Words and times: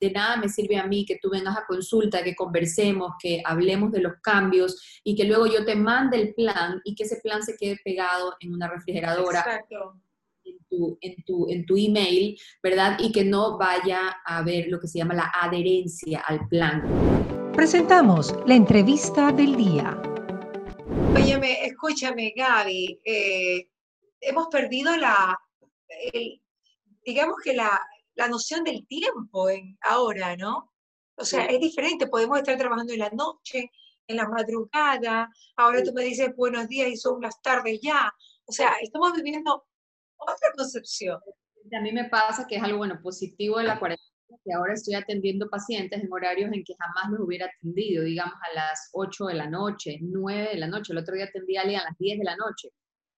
de 0.00 0.10
nada 0.10 0.36
me 0.36 0.48
sirve 0.48 0.78
a 0.78 0.86
mí 0.86 1.04
que 1.04 1.18
tú 1.20 1.30
vengas 1.30 1.56
a 1.56 1.66
consulta, 1.66 2.24
que 2.24 2.34
conversemos, 2.34 3.12
que 3.20 3.42
hablemos 3.44 3.92
de 3.92 4.00
los 4.00 4.14
cambios 4.22 5.00
y 5.04 5.14
que 5.14 5.24
luego 5.24 5.46
yo 5.46 5.64
te 5.64 5.76
mande 5.76 6.20
el 6.20 6.34
plan 6.34 6.80
y 6.84 6.94
que 6.94 7.04
ese 7.04 7.20
plan 7.22 7.42
se 7.42 7.56
quede 7.56 7.78
pegado 7.84 8.34
en 8.40 8.54
una 8.54 8.68
refrigeradora. 8.68 9.40
Exacto. 9.40 10.00
En 10.42 10.58
tu, 10.68 10.98
en, 11.02 11.22
tu, 11.24 11.48
en 11.50 11.66
tu 11.66 11.76
email, 11.76 12.40
¿verdad? 12.62 12.96
Y 12.98 13.12
que 13.12 13.24
no 13.24 13.58
vaya 13.58 14.20
a 14.24 14.42
ver 14.42 14.68
lo 14.68 14.80
que 14.80 14.88
se 14.88 14.98
llama 14.98 15.14
la 15.14 15.30
adherencia 15.34 16.20
al 16.20 16.48
plan. 16.48 16.82
Presentamos 17.52 18.34
la 18.46 18.54
entrevista 18.54 19.30
del 19.32 19.54
día. 19.54 20.00
Óyeme, 21.14 21.66
escúchame, 21.66 22.32
Gaby. 22.34 23.00
Eh, 23.04 23.68
hemos 24.20 24.48
perdido 24.48 24.96
la, 24.96 25.38
digamos 27.04 27.36
que 27.44 27.52
la, 27.52 27.80
la 28.20 28.28
noción 28.28 28.62
del 28.64 28.86
tiempo 28.86 29.48
en, 29.48 29.78
ahora, 29.80 30.36
¿no? 30.36 30.70
O 31.16 31.24
sea, 31.24 31.46
es 31.46 31.58
diferente, 31.58 32.06
podemos 32.06 32.38
estar 32.38 32.58
trabajando 32.58 32.92
en 32.92 32.98
la 32.98 33.10
noche, 33.10 33.70
en 34.06 34.16
la 34.16 34.28
madrugada, 34.28 35.30
ahora 35.56 35.82
tú 35.82 35.92
me 35.94 36.04
dices 36.04 36.34
buenos 36.36 36.68
días 36.68 36.88
y 36.88 36.96
son 36.96 37.22
las 37.22 37.40
tardes 37.40 37.80
ya. 37.82 38.12
O 38.44 38.52
sea, 38.52 38.72
estamos 38.82 39.14
viviendo 39.14 39.64
otra 40.16 40.52
concepción. 40.54 41.18
A 41.72 41.80
mí 41.80 41.92
me 41.92 42.10
pasa 42.10 42.46
que 42.46 42.56
es 42.56 42.62
algo, 42.62 42.78
bueno, 42.78 43.00
positivo 43.02 43.56
de 43.56 43.64
la 43.64 43.78
cuarentena, 43.78 44.38
que 44.44 44.52
ahora 44.52 44.74
estoy 44.74 44.94
atendiendo 44.94 45.48
pacientes 45.48 46.02
en 46.02 46.12
horarios 46.12 46.52
en 46.52 46.62
que 46.62 46.74
jamás 46.78 47.10
los 47.12 47.26
hubiera 47.26 47.46
atendido, 47.46 48.04
digamos 48.04 48.34
a 48.34 48.54
las 48.54 48.90
8 48.92 49.26
de 49.26 49.34
la 49.34 49.48
noche, 49.48 49.98
9 50.02 50.50
de 50.52 50.58
la 50.58 50.66
noche. 50.66 50.92
El 50.92 50.98
otro 50.98 51.14
día 51.14 51.24
atendí 51.24 51.56
a 51.56 51.62
alguien 51.62 51.80
a 51.80 51.84
las 51.84 51.96
10 51.98 52.18
de 52.18 52.24
la 52.24 52.36
noche 52.36 52.70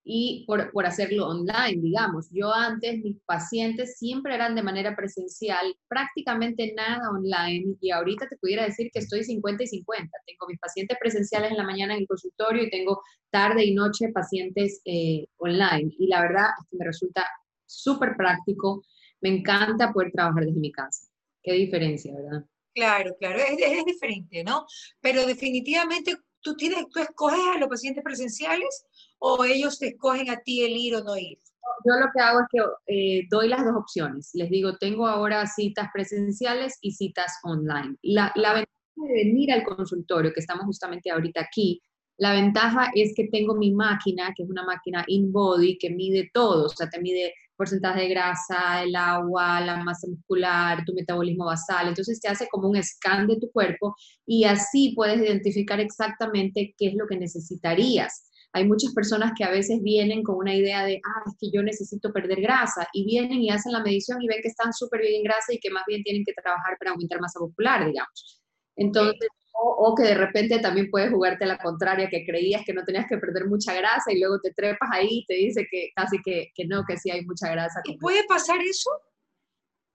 y 0.05 0.45
por, 0.47 0.73
por, 0.73 0.85
hacerlo 0.85 1.29
online, 1.29 1.81
digamos. 1.81 2.29
Yo 2.33 2.53
antes, 2.53 3.01
mis 3.03 3.19
pacientes 3.25 3.99
siempre 3.99 4.35
eran 4.35 4.55
de 4.55 4.63
manera 4.63 4.97
presencial, 4.97 5.77
prácticamente 5.89 6.73
nada 6.75 7.09
online, 7.11 7.77
y 7.81 7.91
ahorita 7.91 8.29
te 8.29 8.37
pudiera 8.37 8.65
decir 8.65 8.91
que 8.93 8.99
estoy 8.99 9.23
50 9.23 9.63
y 9.63 9.67
50. 9.69 10.11
Tengo 10.27 10.47
mis 10.49 10.59
pacientes 10.59 10.99
presenciales 11.01 11.53
en 11.53 11.57
la 11.57 11.65
mañana 11.65 11.95
en 11.95 12.01
el 12.01 12.09
consultorio 12.09 12.65
y 12.65 12.71
tengo 12.71 13.01
tarde 13.31 13.65
y 13.65 13.75
noche 13.75 14.09
pacientes 14.13 14.81
eh, 14.85 15.27
online. 15.37 15.95
Y 15.99 16.09
la 16.09 16.23
verdad 16.23 16.47
me 16.73 16.85
resulta 16.85 17.25
súper 17.67 18.17
práctico, 18.17 18.85
me 19.21 19.29
encanta 19.29 19.93
poder 19.93 20.11
trabajar 20.11 20.45
desde 20.45 20.59
mi 20.59 20.73
casa. 20.73 21.07
Qué 21.43 21.53
diferencia, 21.53 22.13
¿verdad? 22.15 22.45
Claro, 22.75 23.15
claro, 23.19 23.39
es 23.39 23.85
diferente, 23.85 24.43
¿no? 24.43 24.67
Pero 25.01 25.27
definitivamente 25.27 26.17
tú, 26.43 26.55
tienes, 26.55 26.87
tú 26.89 27.01
escoges 27.01 27.41
a 27.55 27.59
los 27.59 27.69
pacientes 27.69 28.03
presenciales 28.05 28.87
o 29.19 29.45
ellos 29.45 29.79
te 29.79 29.89
escogen 29.89 30.31
a 30.31 30.41
ti 30.41 30.65
el 30.65 30.77
ir 30.77 30.97
o 30.97 31.05
no 31.05 31.17
ir? 31.17 31.39
Yo 31.85 31.95
lo 31.99 32.07
que 32.15 32.23
hago 32.23 32.41
es 32.41 32.47
que 32.51 32.61
eh, 32.95 33.27
doy 33.31 33.49
las 33.49 33.65
dos 33.65 33.75
opciones. 33.77 34.31
Les 34.35 34.51
digo, 34.51 34.77
tengo 34.79 35.07
ahora 35.07 35.47
citas 35.47 35.89
presenciales 35.93 36.79
y 36.81 36.93
citas 36.93 37.33
online. 37.43 37.97
La, 38.03 38.33
la 38.37 38.55
ventaja 38.55 38.69
de 38.97 39.25
venir 39.25 39.53
al 39.53 39.65
consultorio, 39.65 40.33
que 40.33 40.41
estamos 40.41 40.65
justamente 40.65 41.11
ahorita 41.11 41.41
aquí, 41.41 41.81
la 42.19 42.35
ventaja 42.35 42.91
es 42.95 43.15
que 43.17 43.29
tengo 43.29 43.55
mi 43.55 43.73
máquina, 43.73 44.33
que 44.37 44.45
es 44.45 44.51
una 44.51 44.65
máquina 44.65 45.05
in-body, 45.07 45.79
que 45.79 45.91
mide 45.91 46.31
todo, 46.33 46.67
o 46.67 46.69
sea, 46.69 46.89
te 46.89 47.01
mide 47.01 47.35
porcentaje 47.63 48.01
de 48.01 48.09
grasa, 48.09 48.83
el 48.83 48.97
agua, 48.97 49.61
la 49.61 49.77
masa 49.85 50.09
muscular, 50.09 50.85
tu 50.85 50.93
metabolismo 50.95 51.45
basal. 51.45 51.87
Entonces 51.87 52.21
te 52.21 52.29
hace 52.29 52.49
como 52.51 52.69
un 52.69 52.83
scan 52.83 53.29
de 53.29 53.39
tu 53.39 53.53
cuerpo 53.53 53.95
y 54.27 54.43
así 54.43 54.95
puedes 54.97 55.19
identificar 55.21 55.79
exactamente 55.79 56.75
qué 56.77 56.89
es 56.89 56.95
lo 56.95 57.07
que 57.07 57.17
necesitarías. 57.17 58.29
Hay 58.53 58.67
muchas 58.67 58.93
personas 58.93 59.31
que 59.37 59.45
a 59.45 59.51
veces 59.51 59.81
vienen 59.81 60.25
con 60.25 60.37
una 60.37 60.57
idea 60.57 60.85
de, 60.85 61.01
ah, 61.07 61.23
es 61.27 61.35
que 61.39 61.51
yo 61.57 61.63
necesito 61.63 62.13
perder 62.13 62.41
grasa, 62.41 62.87
y 62.93 63.07
vienen 63.07 63.41
y 63.41 63.49
hacen 63.49 63.73
la 63.73 63.83
medición 63.83 64.21
y 64.21 64.27
ven 64.27 64.43
que 64.43 64.49
están 64.49 64.73
súper 64.73 65.01
bien 65.01 65.15
en 65.19 65.23
grasa 65.23 65.55
y 65.55 65.59
que 65.61 65.71
más 65.71 65.85
bien 65.87 66.03
tienen 66.03 66.25
que 66.27 66.35
trabajar 66.35 66.77
para 66.79 66.91
aumentar 66.91 67.21
masa 67.21 67.41
muscular, 67.41 67.87
digamos. 67.87 68.43
Entonces, 68.77 69.29
o, 69.55 69.95
que 69.95 70.05
de 70.05 70.15
repente 70.15 70.59
también 70.59 70.91
puedes 70.91 71.11
jugarte 71.11 71.45
a 71.45 71.49
la 71.49 71.59
contraria, 71.59 72.09
que 72.09 72.25
creías 72.25 72.63
que 72.65 72.73
no 72.73 72.85
tenías 72.85 73.07
que 73.07 73.19
perder 73.19 73.47
mucha 73.47 73.75
grasa 73.75 74.11
y 74.11 74.19
luego 74.19 74.41
te 74.41 74.53
trepas 74.53 74.89
ahí 74.93 75.09
y 75.11 75.27
te 75.27 75.35
dice 75.35 75.67
que 75.71 75.91
casi 75.95 76.21
que, 76.23 76.51
que 76.55 76.67
no, 76.67 76.85
que 76.87 76.97
sí 76.97 77.11
hay 77.11 77.25
mucha 77.25 77.51
grasa. 77.51 77.81
¿Y 77.85 77.99
puede 77.99 78.25
pasar 78.25 78.61
eso? 78.61 78.91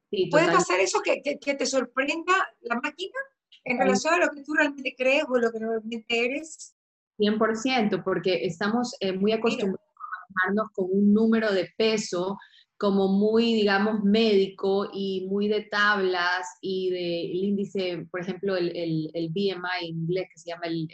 Sí, 0.10 0.30
¿Puede 0.32 0.48
pasar 0.48 0.80
eso 0.80 1.02
que, 1.02 1.22
que, 1.22 1.56
te 1.56 1.66
sorprenda 1.66 2.34
la 2.62 2.76
máquina 2.76 3.20
en 3.66 3.78
relación 3.78 4.14
a 4.14 4.18
lo 4.26 4.30
que 4.30 4.42
tú 4.42 4.54
realmente 4.54 4.96
crees 4.98 5.26
o 5.28 5.38
lo 5.38 5.52
que 5.52 5.60
realmente 5.60 6.26
eres? 6.26 6.74
100%, 7.18 8.04
porque 8.04 8.46
estamos 8.46 8.96
eh, 9.02 9.12
muy 9.12 9.34
acostumbrados 9.34 9.82
a 9.82 10.28
trabajarnos 10.28 10.72
con 10.72 10.86
un 10.92 11.14
número 11.14 11.52
de 11.52 11.70
peso 11.78 12.38
como 12.78 13.08
muy, 13.08 13.54
digamos, 13.56 14.04
médico 14.04 14.90
y 14.94 15.28
muy 15.28 15.48
de 15.48 15.64
tablas 15.64 16.48
y 16.62 16.92
de 16.92 17.22
índice, 17.34 18.08
por 18.12 18.22
ejemplo, 18.22 18.56
el, 18.56 18.72
el, 19.14 19.30
BMI 19.30 19.90
en 19.90 19.98
inglés, 19.98 20.28
que 20.32 20.40
se 20.40 20.50
llama 20.52 20.68
el, 20.68 20.88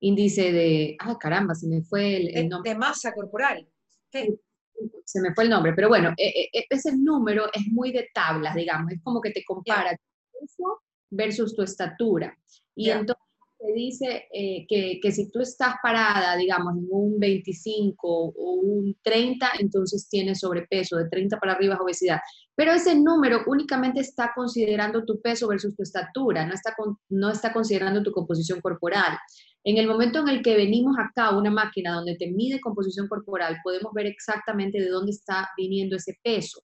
índice 0.00 0.50
de, 0.50 0.96
ah, 0.98 1.16
caramba, 1.18 1.54
se 1.54 1.68
me 1.68 1.82
fue 1.82 2.16
el, 2.16 2.48
nombre. 2.48 2.72
De 2.72 2.78
masa 2.78 3.12
corporal. 3.12 3.68
Se 4.10 5.20
me 5.20 5.34
fue 5.34 5.44
el 5.44 5.50
nombre, 5.50 5.74
pero 5.74 5.88
bueno, 5.88 6.12
e, 6.16 6.48
e, 6.52 6.66
ese 6.68 6.96
número 6.96 7.46
es 7.52 7.66
muy 7.68 7.92
de 7.92 8.08
tablas, 8.12 8.54
digamos, 8.54 8.90
es 8.90 9.00
como 9.02 9.20
que 9.20 9.30
te 9.30 9.44
compara 9.44 9.96
tu 9.96 10.40
peso 10.40 10.82
versus 11.10 11.54
tu 11.54 11.62
estatura. 11.62 12.36
Y 12.74 12.90
entonces 12.90 13.29
te 13.60 13.72
dice 13.74 14.24
eh, 14.32 14.64
que, 14.66 14.98
que, 15.02 15.12
si 15.12 15.30
tú 15.30 15.40
estás 15.40 15.74
parada, 15.82 16.34
digamos, 16.36 16.74
en 16.76 16.86
un 16.90 17.18
25 17.18 18.08
o 18.08 18.52
un 18.54 18.96
30, 19.02 19.50
entonces 19.58 20.08
tienes 20.08 20.40
sobrepeso, 20.40 20.96
de 20.96 21.08
30 21.08 21.38
para 21.38 21.52
arriba 21.52 21.74
es 21.74 21.80
obesidad. 21.80 22.20
Pero 22.54 22.72
ese 22.72 22.94
número 22.94 23.42
únicamente 23.46 24.00
está 24.00 24.32
considerando 24.34 25.04
tu 25.04 25.20
peso 25.20 25.46
versus 25.46 25.74
tu 25.76 25.82
estatura, 25.82 26.46
no 26.46 26.54
está, 26.54 26.74
no 27.10 27.30
está 27.30 27.52
considerando 27.52 28.02
tu 28.02 28.12
composición 28.12 28.60
corporal. 28.60 29.18
En 29.62 29.76
el 29.76 29.86
momento 29.86 30.20
en 30.20 30.28
el 30.28 30.42
que 30.42 30.56
venimos 30.56 30.96
acá 30.98 31.26
a 31.26 31.38
una 31.38 31.50
máquina 31.50 31.92
donde 31.92 32.16
te 32.16 32.30
mide 32.30 32.60
composición 32.60 33.08
corporal, 33.08 33.58
podemos 33.62 33.92
ver 33.92 34.06
exactamente 34.06 34.80
de 34.80 34.88
dónde 34.88 35.12
está 35.12 35.50
viniendo 35.56 35.96
ese 35.96 36.18
peso. 36.22 36.62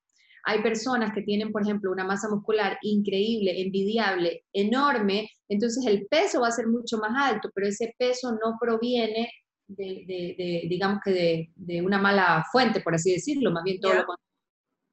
Hay 0.48 0.62
personas 0.62 1.12
que 1.12 1.22
tienen, 1.22 1.52
por 1.52 1.62
ejemplo, 1.62 1.90
una 1.90 2.04
masa 2.04 2.28
muscular 2.28 2.78
increíble, 2.82 3.60
envidiable, 3.60 4.44
enorme, 4.52 5.28
entonces 5.48 5.84
el 5.86 6.06
peso 6.06 6.40
va 6.40 6.48
a 6.48 6.52
ser 6.52 6.68
mucho 6.68 6.98
más 6.98 7.10
alto, 7.16 7.50
pero 7.54 7.66
ese 7.66 7.94
peso 7.98 8.32
no 8.32 8.56
proviene 8.60 9.28
de, 9.66 10.66
digamos 10.68 11.00
que 11.04 11.50
de, 11.54 11.82
una 11.82 11.98
mala 11.98 12.44
fuente, 12.52 12.80
por 12.80 12.94
así 12.94 13.12
decirlo, 13.12 13.50
más 13.50 13.64
bien 13.64 13.80
todo 13.80 13.94
lo 13.94 14.04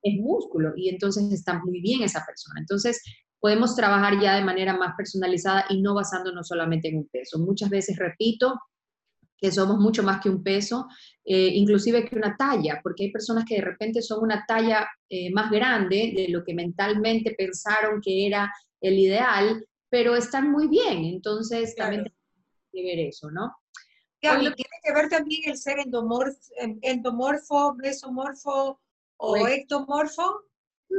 es 0.04 0.20
músculo 0.20 0.74
y 0.76 0.90
entonces 0.90 1.32
está 1.32 1.62
muy 1.64 1.82
bien 1.82 2.04
esa 2.04 2.26
persona. 2.26 2.60
Entonces 2.60 3.02
podemos 3.40 3.76
trabajar 3.76 4.20
ya 4.22 4.36
de 4.36 4.44
manera 4.44 4.76
más 4.76 4.96
personalizada 4.98 5.66
y 5.70 5.82
no 5.82 5.94
basándonos 5.94 6.48
solamente 6.48 6.90
en 6.90 6.98
un 6.98 7.08
peso. 7.08 7.40
Muchas 7.40 7.70
veces, 7.70 7.98
repito, 7.98 8.60
que 9.44 9.52
somos 9.52 9.78
mucho 9.78 10.04
más 10.04 10.22
que 10.22 10.30
un 10.30 10.42
peso, 10.42 10.88
eh, 11.26 11.50
inclusive 11.54 12.06
que 12.06 12.16
una 12.16 12.38
talla, 12.38 12.80
porque 12.82 13.04
hay 13.04 13.12
personas 13.12 13.44
que 13.44 13.56
de 13.56 13.62
repente 13.62 14.02
son 14.02 14.24
una 14.24 14.46
talla 14.48 14.88
eh, 15.10 15.34
más 15.34 15.52
grande 15.52 16.14
de 16.16 16.30
lo 16.30 16.46
que 16.46 16.54
mentalmente 16.54 17.36
pensaron 17.38 18.00
que 18.02 18.26
era 18.26 18.50
el 18.80 18.98
ideal, 18.98 19.68
pero 19.90 20.16
están 20.16 20.50
muy 20.50 20.70
bien, 20.70 21.04
entonces 21.04 21.76
también 21.76 22.04
tenemos 22.06 22.70
que 22.72 22.84
ver 22.84 23.00
eso, 23.00 23.30
¿no? 23.32 23.54
tiene 24.22 24.78
que 24.82 24.94
ver 24.94 25.10
también 25.10 25.42
el 25.50 25.58
ser 25.58 25.80
endomorfo, 25.80 26.40
endomorfo 26.82 27.76
mesomorfo 27.76 28.80
o 29.18 29.32
pues 29.34 29.58
ectomorfo. 29.58 30.46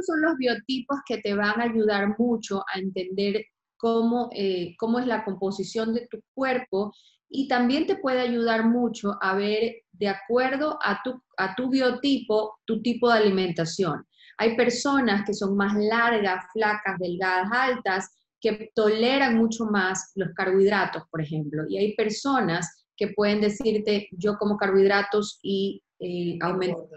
Son 0.05 0.21
los 0.21 0.37
biotipos 0.37 0.99
que 1.07 1.17
te 1.17 1.33
van 1.33 1.59
a 1.59 1.63
ayudar 1.63 2.15
mucho 2.19 2.63
a 2.71 2.77
entender 2.77 3.43
cómo, 3.77 4.29
eh, 4.33 4.75
cómo 4.77 4.99
es 4.99 5.07
la 5.07 5.23
composición 5.23 5.93
de 5.93 6.07
tu 6.07 6.19
cuerpo 6.33 6.93
y 7.29 7.47
también 7.47 7.85
te 7.87 7.97
puede 7.97 8.21
ayudar 8.21 8.65
mucho 8.65 9.17
a 9.21 9.35
ver 9.35 9.83
de 9.91 10.07
acuerdo 10.07 10.77
a 10.83 11.01
tu, 11.03 11.21
a 11.37 11.55
tu 11.55 11.69
biotipo, 11.69 12.57
tu 12.65 12.81
tipo 12.81 13.09
de 13.09 13.19
alimentación. 13.19 14.05
Hay 14.37 14.55
personas 14.55 15.25
que 15.25 15.33
son 15.33 15.55
más 15.55 15.75
largas, 15.75 16.45
flacas, 16.53 16.97
delgadas, 16.99 17.49
altas, 17.51 18.09
que 18.39 18.71
toleran 18.75 19.37
mucho 19.37 19.65
más 19.65 20.11
los 20.15 20.29
carbohidratos, 20.35 21.03
por 21.09 21.21
ejemplo. 21.21 21.63
Y 21.67 21.77
hay 21.77 21.95
personas 21.95 22.85
que 22.97 23.09
pueden 23.09 23.41
decirte, 23.41 24.07
yo 24.11 24.37
como 24.37 24.57
carbohidratos 24.57 25.39
y 25.41 25.81
eh, 25.99 26.37
aumento 26.41 26.87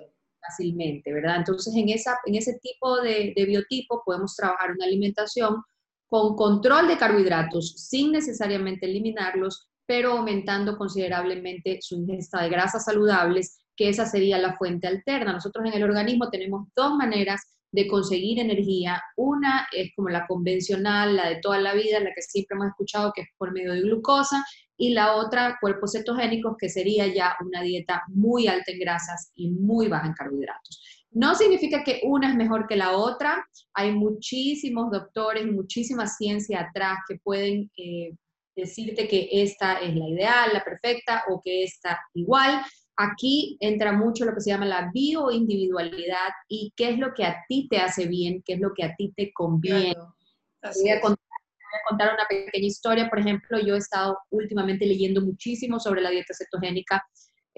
fácilmente, 0.41 1.13
¿verdad? 1.13 1.37
Entonces, 1.37 1.75
en, 1.75 1.89
esa, 1.89 2.19
en 2.27 2.35
ese 2.35 2.59
tipo 2.61 3.01
de, 3.01 3.33
de 3.37 3.45
biotipo 3.45 4.03
podemos 4.05 4.35
trabajar 4.35 4.73
una 4.73 4.87
alimentación 4.87 5.63
con 6.09 6.37
control 6.37 6.89
de 6.89 6.97
carbohidratos 6.97 7.75
sin 7.77 8.13
necesariamente 8.13 8.87
eliminarlos, 8.87 9.69
pero 9.87 10.13
aumentando 10.13 10.77
considerablemente 10.77 11.79
su 11.81 11.97
ingesta 11.97 12.43
de 12.43 12.49
grasas 12.49 12.85
saludables, 12.85 13.61
que 13.77 13.89
esa 13.89 14.07
sería 14.07 14.39
la 14.39 14.57
fuente 14.57 14.87
alterna. 14.87 15.33
Nosotros 15.33 15.65
en 15.67 15.75
el 15.75 15.85
organismo 15.85 16.31
tenemos 16.31 16.69
dos 16.75 16.95
maneras 16.95 17.43
de 17.71 17.87
conseguir 17.87 18.39
energía. 18.39 19.03
Una 19.17 19.67
es 19.73 19.91
como 19.95 20.09
la 20.09 20.27
convencional, 20.27 21.17
la 21.17 21.29
de 21.29 21.37
toda 21.37 21.61
la 21.61 21.75
vida, 21.75 22.01
la 22.01 22.13
que 22.15 22.23
siempre 22.23 22.57
hemos 22.57 22.69
escuchado, 22.69 23.13
que 23.15 23.23
es 23.23 23.29
por 23.37 23.53
medio 23.53 23.73
de 23.73 23.83
glucosa, 23.83 24.45
y 24.77 24.91
la 24.91 25.17
otra, 25.17 25.59
cuerpos 25.61 25.93
cetogénicos, 25.93 26.57
que 26.59 26.69
sería 26.69 27.07
ya 27.13 27.37
una 27.45 27.63
dieta 27.63 28.03
muy 28.09 28.47
alta 28.47 28.73
en 28.73 28.79
grasas 28.79 29.33
y 29.35 29.51
muy 29.51 29.89
baja 29.89 30.07
en 30.07 30.13
carbohidratos. 30.13 30.98
No 31.11 31.35
significa 31.35 31.83
que 31.83 32.01
una 32.05 32.29
es 32.29 32.37
mejor 32.37 32.67
que 32.67 32.77
la 32.77 32.97
otra. 32.97 33.47
Hay 33.75 33.93
muchísimos 33.93 34.91
doctores, 34.91 35.47
muchísima 35.47 36.07
ciencia 36.07 36.61
atrás 36.61 36.99
que 37.09 37.17
pueden 37.17 37.71
eh, 37.77 38.13
decirte 38.55 39.09
que 39.09 39.29
esta 39.31 39.81
es 39.81 39.95
la 39.97 40.09
ideal, 40.09 40.51
la 40.53 40.65
perfecta 40.65 41.25
o 41.29 41.41
que 41.43 41.65
esta 41.65 41.99
igual. 42.15 42.63
Aquí 42.97 43.57
entra 43.61 43.93
mucho 43.93 44.25
lo 44.25 44.35
que 44.35 44.41
se 44.41 44.51
llama 44.51 44.67
la 44.67 44.91
bioindividualidad 44.93 46.31
y 46.49 46.73
qué 46.77 46.91
es 46.91 46.99
lo 46.99 47.15
que 47.15 47.25
a 47.25 47.45
ti 47.49 47.69
te 47.71 47.79
hace 47.79 48.07
bien, 48.07 48.43
qué 48.45 48.55
es 48.55 48.61
lo 48.61 48.75
que 48.75 48.85
a 48.85 48.95
ti 48.97 49.13
te 49.17 49.33
conviene. 49.33 49.95
Voy 49.95 50.91
a, 50.91 51.01
contar, 51.01 51.25
voy 51.25 51.81
a, 51.81 51.89
contar, 51.89 52.15
una 52.15 52.27
pequeña 52.29 52.67
historia. 52.67 53.09
Por 53.09 53.21
ejemplo, 53.21 53.61
yo 53.61 53.77
he 53.77 53.79
estado 53.79 54.19
últimamente 54.31 54.85
leyendo 54.85 55.23
muchísimo 55.23 55.79
sobre 55.79 56.01
la 56.01 56.11
dieta 56.11 56.35
cetogénica 56.35 57.03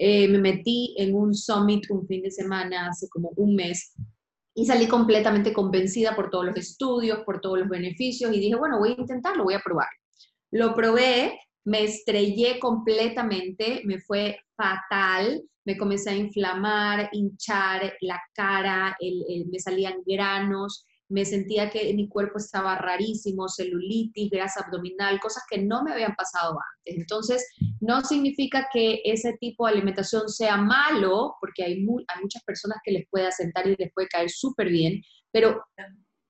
eh, 0.03 0.27
me 0.29 0.39
metí 0.39 0.95
en 0.97 1.13
un 1.13 1.35
summit 1.35 1.85
un 1.91 2.07
fin 2.07 2.23
de 2.23 2.31
semana 2.31 2.87
hace 2.87 3.07
como 3.07 3.29
un 3.35 3.53
mes 3.53 3.93
y 4.55 4.65
salí 4.65 4.87
completamente 4.87 5.53
convencida 5.53 6.15
por 6.15 6.31
todos 6.31 6.43
los 6.43 6.57
estudios, 6.57 7.19
por 7.23 7.39
todos 7.39 7.59
los 7.59 7.69
beneficios 7.69 8.35
y 8.35 8.39
dije, 8.39 8.55
bueno, 8.55 8.79
voy 8.79 8.95
a 8.97 9.01
intentarlo, 9.01 9.43
voy 9.43 9.53
a 9.53 9.61
probar. 9.63 9.89
Lo 10.49 10.75
probé, 10.75 11.39
me 11.65 11.83
estrellé 11.83 12.57
completamente, 12.57 13.83
me 13.85 13.99
fue 13.99 14.39
fatal, 14.57 15.43
me 15.65 15.77
comencé 15.77 16.09
a 16.09 16.15
inflamar, 16.15 17.09
hinchar 17.11 17.93
la 18.01 18.19
cara, 18.33 18.97
me 19.51 19.59
salían 19.59 20.01
granos, 20.03 20.83
me 21.11 21.25
sentía 21.25 21.69
que 21.69 21.93
mi 21.93 22.07
cuerpo 22.07 22.37
estaba 22.37 22.77
rarísimo, 22.77 23.49
celulitis, 23.49 24.29
grasa 24.29 24.61
abdominal, 24.61 25.19
cosas 25.19 25.43
que 25.49 25.57
no 25.59 25.83
me 25.83 25.91
habían 25.91 26.15
pasado 26.15 26.57
antes. 26.77 26.97
Entonces, 26.97 27.45
no 27.81 28.01
significa 28.01 28.67
que 28.71 29.01
ese 29.03 29.37
tipo 29.39 29.65
de 29.65 29.73
alimentación 29.73 30.29
sea 30.29 30.57
malo, 30.57 31.35
porque 31.41 31.63
hay, 31.63 31.81
muchas 31.81 32.43
personas 32.45 32.77
que 32.83 32.91
les 32.91 33.07
puede 33.09 33.27
asentar 33.27 33.67
y 33.67 33.75
les 33.75 33.91
puede 33.93 34.07
caer 34.07 34.29
súper 34.29 34.69
bien, 34.69 35.01
pero 35.31 35.61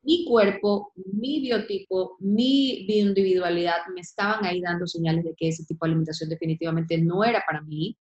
mi 0.04 0.26
cuerpo, 0.26 0.92
mi 0.96 1.42
biotipo, 1.42 2.18
mi 2.20 2.86
bioindividualidad 2.88 3.86
me 3.94 4.02
estaban 4.02 4.44
ahí 4.46 4.62
dando 4.62 4.88
señales 4.88 5.24
de 5.24 5.36
que 5.38 5.50
ese 5.50 5.64
tipo 5.66 5.86
de 5.86 5.92
alimentación 5.92 6.30
definitivamente 6.30 6.98
no 6.98 7.24
era 7.24 7.44
para 7.48 7.62
mí. 7.62 7.98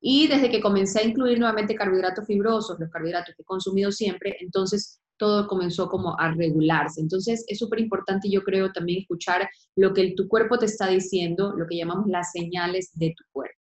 Y 0.00 0.26
desde 0.26 0.50
que 0.50 0.60
comencé 0.60 1.00
a 1.00 1.04
incluir 1.04 1.38
nuevamente 1.38 1.76
carbohidratos 1.76 2.26
fibrosos, 2.26 2.78
los 2.78 2.90
carbohidratos 2.90 3.34
que 3.36 3.42
he 3.42 3.46
consumido 3.46 3.92
siempre, 3.92 4.36
entonces 4.40 5.00
todo 5.16 5.46
comenzó 5.46 5.88
como 5.88 6.18
a 6.18 6.32
regularse. 6.32 7.00
Entonces 7.00 7.44
es 7.46 7.58
súper 7.58 7.80
importante, 7.80 8.30
yo 8.30 8.42
creo, 8.42 8.72
también 8.72 9.00
escuchar 9.00 9.48
lo 9.76 9.92
que 9.92 10.14
tu 10.16 10.28
cuerpo 10.28 10.58
te 10.58 10.66
está 10.66 10.88
diciendo, 10.88 11.54
lo 11.56 11.66
que 11.66 11.76
llamamos 11.76 12.06
las 12.08 12.32
señales 12.32 12.90
de 12.94 13.14
tu 13.16 13.24
cuerpo. 13.32 13.58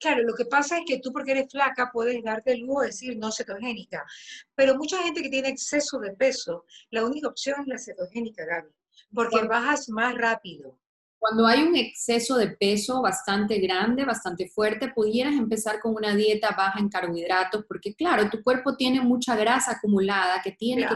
Claro, 0.00 0.22
lo 0.22 0.34
que 0.34 0.46
pasa 0.46 0.78
es 0.78 0.84
que 0.86 0.98
tú 0.98 1.12
porque 1.12 1.32
eres 1.32 1.50
flaca 1.50 1.90
puedes 1.92 2.22
darte 2.22 2.52
el 2.52 2.60
lujo 2.60 2.80
de 2.80 2.86
decir 2.86 3.18
no 3.18 3.30
cetogénica, 3.30 4.02
pero 4.54 4.74
mucha 4.76 5.02
gente 5.02 5.20
que 5.20 5.28
tiene 5.28 5.50
exceso 5.50 5.98
de 5.98 6.12
peso, 6.12 6.64
la 6.90 7.04
única 7.04 7.28
opción 7.28 7.60
es 7.60 7.66
la 7.66 7.78
cetogénica, 7.78 8.46
Gaby, 8.46 8.70
porque 9.12 9.46
bajas 9.46 9.90
más 9.90 10.14
rápido. 10.14 10.79
Cuando 11.20 11.46
hay 11.46 11.62
un 11.62 11.76
exceso 11.76 12.38
de 12.38 12.48
peso 12.48 13.02
bastante 13.02 13.58
grande, 13.58 14.06
bastante 14.06 14.48
fuerte, 14.48 14.88
pudieras 14.88 15.34
empezar 15.34 15.78
con 15.78 15.94
una 15.94 16.14
dieta 16.16 16.54
baja 16.56 16.80
en 16.80 16.88
carbohidratos, 16.88 17.66
porque 17.68 17.94
claro, 17.94 18.30
tu 18.30 18.42
cuerpo 18.42 18.74
tiene 18.74 19.02
mucha 19.02 19.36
grasa 19.36 19.72
acumulada 19.72 20.40
que 20.42 20.52
tiene 20.52 20.86
que... 20.88 20.94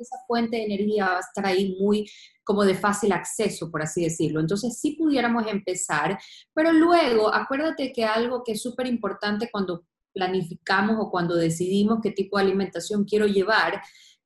Esa 0.00 0.16
fuente 0.26 0.56
de 0.56 0.64
energía 0.64 1.10
va 1.10 1.16
a 1.18 1.20
estar 1.20 1.46
ahí 1.46 1.76
muy 1.78 2.10
como 2.42 2.64
de 2.64 2.74
fácil 2.74 3.12
acceso, 3.12 3.70
por 3.70 3.82
así 3.82 4.02
decirlo. 4.02 4.40
Entonces 4.40 4.80
sí 4.80 4.96
pudiéramos 4.98 5.46
empezar, 5.46 6.18
pero 6.52 6.72
luego 6.72 7.32
acuérdate 7.32 7.92
que 7.92 8.04
algo 8.04 8.42
que 8.42 8.52
es 8.52 8.62
súper 8.62 8.86
importante 8.86 9.48
cuando 9.52 9.84
planificamos 10.12 10.96
o 10.98 11.10
cuando 11.10 11.36
decidimos 11.36 12.00
qué 12.02 12.10
tipo 12.10 12.36
de 12.36 12.44
alimentación 12.44 13.04
quiero 13.04 13.26
llevar, 13.26 13.80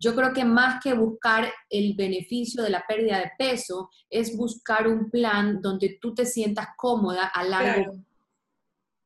yo 0.05 0.15
creo 0.15 0.35
que 0.35 0.45
más 0.45 0.83
que 0.83 0.93
buscar 0.93 1.51
el 1.71 1.95
beneficio 1.95 2.63
de 2.63 2.69
la 2.69 2.85
pérdida 2.87 3.19
de 3.21 3.33
peso, 3.39 3.89
es 4.11 4.37
buscar 4.37 4.87
un 4.87 5.11
plan 5.11 5.63
donde 5.63 5.99
tú 5.99 6.13
te 6.13 6.27
sientas 6.27 6.69
cómoda 6.77 7.29
a 7.29 7.43
largo, 7.43 7.95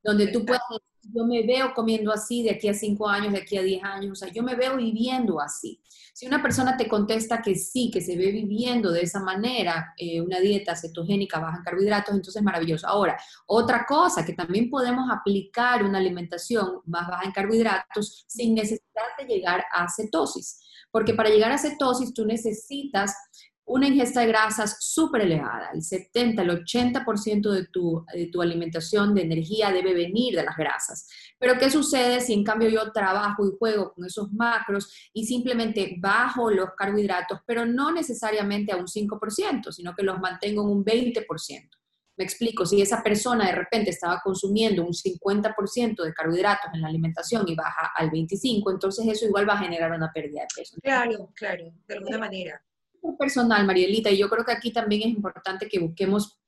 donde 0.02 0.28
tú 0.28 0.44
puedas, 0.44 0.62
yo 1.02 1.24
me 1.24 1.46
veo 1.46 1.72
comiendo 1.74 2.12
así 2.12 2.42
de 2.42 2.50
aquí 2.50 2.68
a 2.68 2.74
cinco 2.74 3.08
años, 3.08 3.32
de 3.32 3.40
aquí 3.40 3.56
a 3.56 3.62
diez 3.62 3.82
años, 3.82 4.12
o 4.12 4.14
sea, 4.14 4.32
yo 4.32 4.42
me 4.42 4.54
veo 4.54 4.76
viviendo 4.76 5.40
así. 5.40 5.80
Si 6.12 6.26
una 6.26 6.42
persona 6.42 6.76
te 6.76 6.88
contesta 6.88 7.40
que 7.40 7.54
sí, 7.54 7.90
que 7.92 8.00
se 8.00 8.16
ve 8.16 8.32
viviendo 8.32 8.90
de 8.90 9.02
esa 9.02 9.20
manera, 9.20 9.94
eh, 9.96 10.20
una 10.20 10.40
dieta 10.40 10.74
cetogénica 10.74 11.38
baja 11.38 11.58
en 11.58 11.62
carbohidratos, 11.62 12.14
entonces 12.14 12.36
es 12.36 12.42
maravilloso. 12.42 12.88
Ahora, 12.88 13.16
otra 13.46 13.86
cosa 13.86 14.24
que 14.24 14.32
también 14.32 14.68
podemos 14.68 15.08
aplicar 15.10 15.84
una 15.84 15.98
alimentación 15.98 16.80
más 16.86 17.06
baja 17.08 17.24
en 17.24 17.32
carbohidratos 17.32 18.24
sin 18.26 18.54
necesidad 18.54 19.04
de 19.18 19.26
llegar 19.26 19.64
a 19.72 19.86
cetosis 19.88 20.64
porque 20.90 21.14
para 21.14 21.28
llegar 21.28 21.52
a 21.52 21.58
cetosis 21.58 22.14
tú 22.14 22.24
necesitas 22.24 23.14
una 23.68 23.86
ingesta 23.86 24.20
de 24.20 24.28
grasas 24.28 24.76
súper 24.80 25.22
elevada. 25.22 25.70
El 25.72 25.82
70, 25.82 26.42
el 26.42 26.64
80% 26.64 27.50
de 27.50 27.66
tu, 27.66 28.04
de 28.12 28.26
tu 28.26 28.40
alimentación 28.40 29.14
de 29.14 29.22
energía 29.22 29.70
debe 29.70 29.94
venir 29.94 30.34
de 30.34 30.42
las 30.42 30.56
grasas. 30.56 31.06
Pero 31.38 31.58
¿qué 31.58 31.70
sucede 31.70 32.20
si 32.20 32.32
en 32.32 32.44
cambio 32.44 32.68
yo 32.68 32.90
trabajo 32.92 33.46
y 33.46 33.56
juego 33.58 33.92
con 33.92 34.06
esos 34.06 34.32
macros 34.32 34.92
y 35.12 35.26
simplemente 35.26 35.96
bajo 36.00 36.50
los 36.50 36.70
carbohidratos, 36.76 37.40
pero 37.46 37.66
no 37.66 37.92
necesariamente 37.92 38.72
a 38.72 38.76
un 38.76 38.86
5%, 38.86 39.70
sino 39.70 39.94
que 39.94 40.02
los 40.02 40.18
mantengo 40.18 40.62
en 40.62 40.68
un 40.68 40.84
20%? 40.84 41.68
Me 42.16 42.24
explico, 42.24 42.66
si 42.66 42.82
esa 42.82 43.00
persona 43.00 43.46
de 43.46 43.52
repente 43.52 43.90
estaba 43.90 44.20
consumiendo 44.24 44.82
un 44.82 44.92
50% 44.92 46.02
de 46.02 46.12
carbohidratos 46.12 46.70
en 46.74 46.80
la 46.80 46.88
alimentación 46.88 47.46
y 47.46 47.54
baja 47.54 47.92
al 47.94 48.10
25%, 48.10 48.72
entonces 48.72 49.06
eso 49.06 49.26
igual 49.26 49.48
va 49.48 49.54
a 49.54 49.58
generar 49.58 49.92
una 49.92 50.10
pérdida 50.12 50.40
de 50.40 50.48
peso. 50.56 50.76
Claro, 50.82 51.30
claro, 51.36 51.72
de 51.86 51.94
alguna 51.94 52.18
manera. 52.18 52.60
Personal, 53.18 53.66
Marielita, 53.66 54.10
y 54.10 54.18
yo 54.18 54.28
creo 54.28 54.44
que 54.44 54.52
aquí 54.52 54.72
también 54.72 55.02
es 55.02 55.08
importante 55.08 55.68
que 55.68 55.78
busquemos 55.78 56.38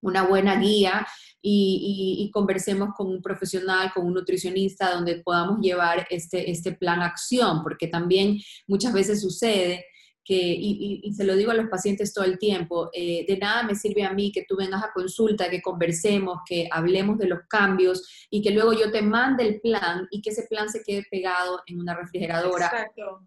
una 0.00 0.22
buena 0.22 0.58
guía 0.58 1.06
y, 1.42 2.30
conversemos 2.32 2.90
con 2.96 3.08
un 3.08 3.20
profesional, 3.20 3.90
con 3.94 4.06
un 4.06 4.14
nutricionista, 4.14 4.94
donde 4.94 5.22
podamos 5.22 5.60
llevar 5.60 6.06
este, 6.10 6.50
este 6.50 6.72
plan 6.72 7.02
acción, 7.02 7.62
porque 7.62 7.88
también 7.88 8.38
muchas 8.66 8.92
veces 8.92 9.20
sucede 9.20 9.84
y, 10.32 11.12
se 11.14 11.24
lo 11.24 11.36
digo 11.36 11.50
a 11.50 11.54
los 11.54 11.68
pacientes 11.68 12.12
todo 12.12 12.24
el 12.24 12.38
tiempo, 12.38 12.90
eh, 12.92 13.24
de 13.26 13.36
nada 13.38 13.62
me 13.62 13.74
sirve 13.74 14.04
a 14.04 14.12
mí 14.12 14.30
que 14.32 14.44
tú 14.48 14.56
vengas 14.56 14.82
a 14.82 14.92
consulta, 14.92 15.50
que 15.50 15.62
conversemos, 15.62 16.38
que 16.46 16.68
hablemos 16.70 17.18
de 17.18 17.26
los 17.26 17.40
cambios 17.48 18.26
y 18.30 18.42
que 18.42 18.50
luego 18.50 18.72
yo 18.72 18.90
te 18.90 19.02
mande 19.02 19.46
el 19.46 19.60
plan 19.60 20.06
y 20.10 20.22
que 20.22 20.30
ese 20.30 20.46
plan 20.48 20.68
se 20.68 20.82
quede 20.82 21.04
pegado 21.10 21.62
en 21.66 21.80
una 21.80 21.94
refrigeradora. 21.94 22.66
Exacto 22.66 23.26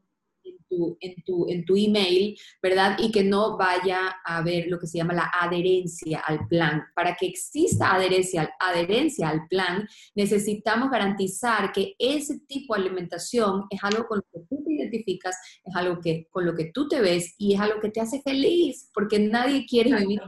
en 1.00 1.24
tu, 1.24 1.48
en 1.50 1.66
tu, 1.66 1.76
email, 1.76 2.38
¿verdad? 2.62 2.98
Y 3.00 3.12
que 3.12 3.24
no 3.24 3.58
vaya 3.58 4.16
a 4.26 4.38
haber 4.38 4.68
lo 4.68 4.80
que 4.80 4.88
se 4.88 4.98
llama 4.98 5.14
la 5.14 5.32
adherencia 5.42 6.20
al 6.20 6.48
plan. 6.48 6.84
Para 6.96 7.16
que 7.16 7.28
exista 7.28 7.94
adherencia, 7.94 8.54
adherencia 8.60 9.30
al 9.30 9.48
plan, 9.48 9.88
necesitamos 10.16 10.90
garantizar 10.90 11.72
que 11.72 11.96
ese 11.98 12.40
tipo 12.48 12.76
de 12.76 12.82
alimentación 12.82 13.66
es 13.70 13.80
algo 13.84 14.08
con 14.08 14.20
lo 14.20 14.26
que 14.32 14.48
tú 14.48 14.64
te 14.64 14.74
identificas, 14.74 15.36
es 15.64 15.76
algo 15.76 16.00
que, 16.02 16.28
con 16.30 16.46
lo 16.46 16.56
que 16.56 16.66
tú 16.66 16.88
te 16.88 17.02
ves 17.02 17.36
y 17.38 17.54
es 17.54 17.60
algo 17.60 17.80
que 17.82 17.90
te 17.90 18.02
hace 18.02 18.22
feliz, 18.22 18.90
porque 18.94 19.20
nadie 19.20 19.66
quiere 19.66 19.96
vivir 19.96 20.22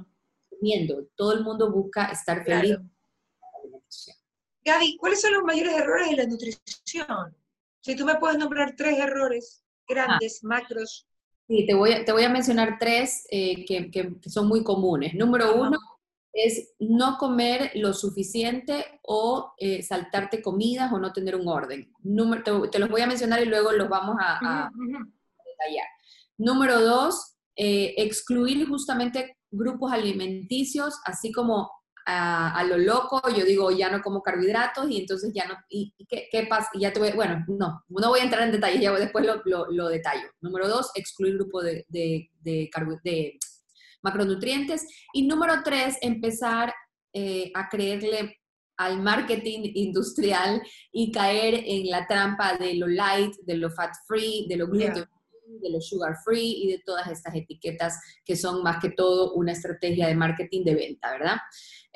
comiendo. 0.50 1.08
Todo 1.15 1.34
el 1.34 1.43
mundo 1.43 1.72
busca 1.72 2.05
estar 2.05 2.43
feliz. 2.43 2.77
Gaby, 4.63 4.98
¿cuáles 4.98 5.22
son 5.22 5.34
los 5.34 5.43
mayores 5.43 5.74
errores 5.74 6.10
de 6.10 6.15
la 6.15 6.25
nutrición? 6.25 7.38
Si 7.81 7.96
tú 7.96 8.03
me 8.03 8.15
puedes 8.15 8.39
nombrar 8.39 8.75
tres 8.75 8.98
errores 8.98 9.63
grandes, 9.88 10.44
macros. 10.44 11.08
Sí, 11.48 11.65
te 11.65 11.74
voy 11.74 11.92
a, 11.92 12.06
te 12.06 12.12
voy 12.12 12.24
a 12.24 12.30
mencionar 12.30 12.77
tres 12.80 13.25
eh, 13.30 13.65
que, 13.65 13.92
que, 13.92 14.30
son 14.30 14.48
muy 14.48 14.63
comunes. 14.63 15.13
Número 15.13 15.56
uno 15.56 15.77
es 16.36 16.74
no 16.80 17.18
comer 17.18 17.72
lo 17.75 17.94
suficiente 17.94 19.00
o 19.04 19.54
eh, 19.58 19.82
saltarte 19.82 20.42
comidas 20.42 20.92
o 20.92 21.00
no 21.00 21.13
tener 21.13 21.36
un 21.36 21.48
orden. 21.48 21.92
Número, 22.04 22.70
te, 22.70 22.77
los 22.77 22.89
voy 22.89 23.01
a 23.01 23.08
mencionar 23.08 23.42
y 23.42 23.46
luego 23.46 23.72
los 23.72 23.88
vamos 23.88 24.18
a, 24.20 24.70
detallar. 24.74 25.88
Número 26.38 26.82
dos, 26.82 27.38
eh, 27.56 27.94
excluir 27.98 28.68
justamente 28.68 29.38
grupos 29.50 29.94
alimenticios, 29.94 31.00
así 31.06 31.32
como 31.32 31.72
a, 32.05 32.63
lo 32.65 32.77
loco, 32.77 33.21
yo 33.35 33.43
digo, 33.45 33.71
ya 33.71 33.89
no 33.89 34.01
como 34.01 34.21
carbohidratos 34.21 34.89
y 34.89 35.00
entonces 35.00 35.31
ya 35.33 35.45
no, 35.47 35.55
¿y, 35.69 35.93
qué, 36.07 36.27
qué, 36.31 36.45
pasa? 36.45 36.69
ya 36.79 36.93
te 36.93 37.00
voy, 37.00 37.12
bueno, 37.12 37.43
no, 37.47 37.83
no 37.88 38.09
voy 38.09 38.19
a 38.19 38.24
entrar 38.24 38.43
en 38.43 38.51
detalles, 38.51 38.81
ya 38.81 38.91
después 38.93 39.25
lo, 39.25 39.41
lo, 39.45 39.71
lo 39.71 39.89
detallo. 39.89 40.27
Número 40.41 40.67
dos, 40.67 40.91
excluir 40.95 41.35
grupo 41.35 41.63
de, 41.63 41.85
de, 41.89 42.29
de, 42.41 42.69
de 43.03 43.39
macronutrientes. 44.03 44.85
Y 45.13 45.27
número 45.27 45.63
tres, 45.63 45.97
empezar 46.01 46.74
eh, 47.13 47.51
a 47.55 47.69
creerle 47.69 48.39
al 48.77 49.01
marketing 49.01 49.71
industrial 49.74 50.62
y 50.91 51.12
caer 51.12 51.63
en 51.65 51.89
la 51.89 52.05
trampa 52.05 52.57
de 52.57 52.75
lo 52.75 52.88
light, 52.88 53.33
de 53.43 53.57
lo 53.57 53.71
fat 53.71 53.91
free, 54.07 54.47
de 54.47 54.57
lo 54.57 54.67
gluten 54.67 55.05
de 55.48 55.70
los 55.70 55.88
sugar 55.88 56.16
free 56.24 56.64
y 56.64 56.72
de 56.72 56.80
todas 56.80 57.08
estas 57.08 57.36
etiquetas 57.36 58.00
que 58.24 58.36
son 58.36 58.64
más 58.64 58.80
que 58.82 58.90
todo 58.90 59.34
una 59.34 59.52
estrategia 59.52 60.08
de 60.08 60.16
marketing 60.16 60.64
de 60.64 60.75
venta, 60.75 61.12
¿verdad? 61.12 61.38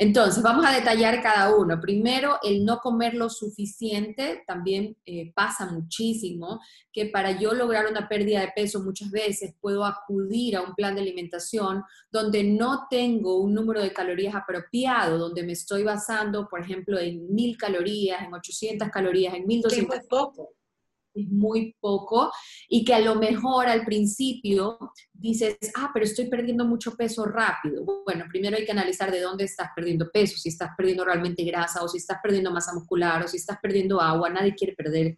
Entonces, 0.01 0.41
vamos 0.41 0.65
a 0.65 0.71
detallar 0.71 1.21
cada 1.21 1.53
uno. 1.53 1.77
Primero, 1.81 2.37
el 2.41 2.63
no 2.63 2.79
comer 2.79 3.15
lo 3.15 3.29
suficiente 3.29 4.43
también 4.47 4.95
eh, 5.05 5.33
pasa 5.35 5.65
muchísimo, 5.65 6.61
que 6.93 7.07
para 7.07 7.37
yo 7.37 7.53
lograr 7.53 7.85
una 7.85 8.07
pérdida 8.07 8.39
de 8.39 8.53
peso 8.55 8.81
muchas 8.81 9.11
veces 9.11 9.55
puedo 9.59 9.83
acudir 9.83 10.55
a 10.55 10.61
un 10.61 10.73
plan 10.73 10.95
de 10.95 11.01
alimentación 11.01 11.83
donde 12.09 12.45
no 12.45 12.87
tengo 12.89 13.41
un 13.41 13.53
número 13.53 13.81
de 13.81 13.91
calorías 13.91 14.35
apropiado, 14.35 15.17
donde 15.17 15.43
me 15.43 15.51
estoy 15.51 15.83
basando, 15.83 16.47
por 16.47 16.61
ejemplo, 16.61 16.97
en 16.97 17.33
mil 17.35 17.57
calorías, 17.57 18.21
en 18.21 18.33
800 18.33 18.87
calorías, 18.89 19.33
en 19.33 19.45
1200. 19.47 19.97
Es 19.97 20.07
poco 20.07 20.53
muy 21.27 21.75
poco 21.79 22.31
y 22.67 22.83
que 22.85 22.93
a 22.93 22.99
lo 22.99 23.15
mejor 23.15 23.67
al 23.67 23.85
principio 23.85 24.77
dices, 25.13 25.57
ah, 25.75 25.91
pero 25.93 26.05
estoy 26.05 26.27
perdiendo 26.27 26.65
mucho 26.65 26.95
peso 26.95 27.25
rápido. 27.25 27.83
Bueno, 28.05 28.25
primero 28.29 28.57
hay 28.57 28.65
que 28.65 28.71
analizar 28.71 29.11
de 29.11 29.21
dónde 29.21 29.45
estás 29.45 29.69
perdiendo 29.75 30.09
peso, 30.11 30.37
si 30.37 30.49
estás 30.49 30.71
perdiendo 30.77 31.03
realmente 31.05 31.43
grasa 31.43 31.83
o 31.83 31.87
si 31.87 31.97
estás 31.97 32.19
perdiendo 32.21 32.51
masa 32.51 32.73
muscular 32.73 33.23
o 33.23 33.27
si 33.27 33.37
estás 33.37 33.57
perdiendo 33.61 33.99
agua. 33.99 34.29
Nadie 34.29 34.55
quiere 34.55 34.73
perder 34.73 35.17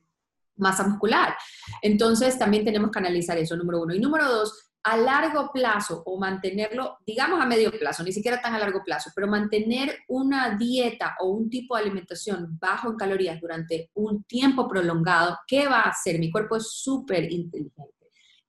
masa 0.57 0.87
muscular. 0.87 1.35
Entonces 1.81 2.37
también 2.37 2.63
tenemos 2.63 2.91
que 2.91 2.99
analizar 2.99 3.37
eso, 3.37 3.55
número 3.55 3.81
uno. 3.81 3.93
Y 3.93 3.99
número 3.99 4.29
dos, 4.29 4.70
a 4.83 4.97
largo 4.97 5.51
plazo 5.53 6.01
o 6.05 6.19
mantenerlo, 6.19 6.97
digamos 7.05 7.39
a 7.39 7.45
medio 7.45 7.71
plazo, 7.71 8.03
ni 8.03 8.11
siquiera 8.11 8.41
tan 8.41 8.53
a 8.53 8.59
largo 8.59 8.83
plazo, 8.83 9.11
pero 9.13 9.27
mantener 9.27 9.99
una 10.07 10.57
dieta 10.57 11.15
o 11.19 11.29
un 11.31 11.49
tipo 11.49 11.75
de 11.75 11.83
alimentación 11.83 12.57
bajo 12.59 12.89
en 12.89 12.95
calorías 12.95 13.39
durante 13.39 13.91
un 13.93 14.23
tiempo 14.23 14.67
prolongado, 14.67 15.37
¿qué 15.47 15.67
va 15.67 15.81
a 15.81 15.89
hacer? 15.89 16.19
Mi 16.19 16.31
cuerpo 16.31 16.55
es 16.55 16.71
súper 16.71 17.31
inteligente 17.31 18.01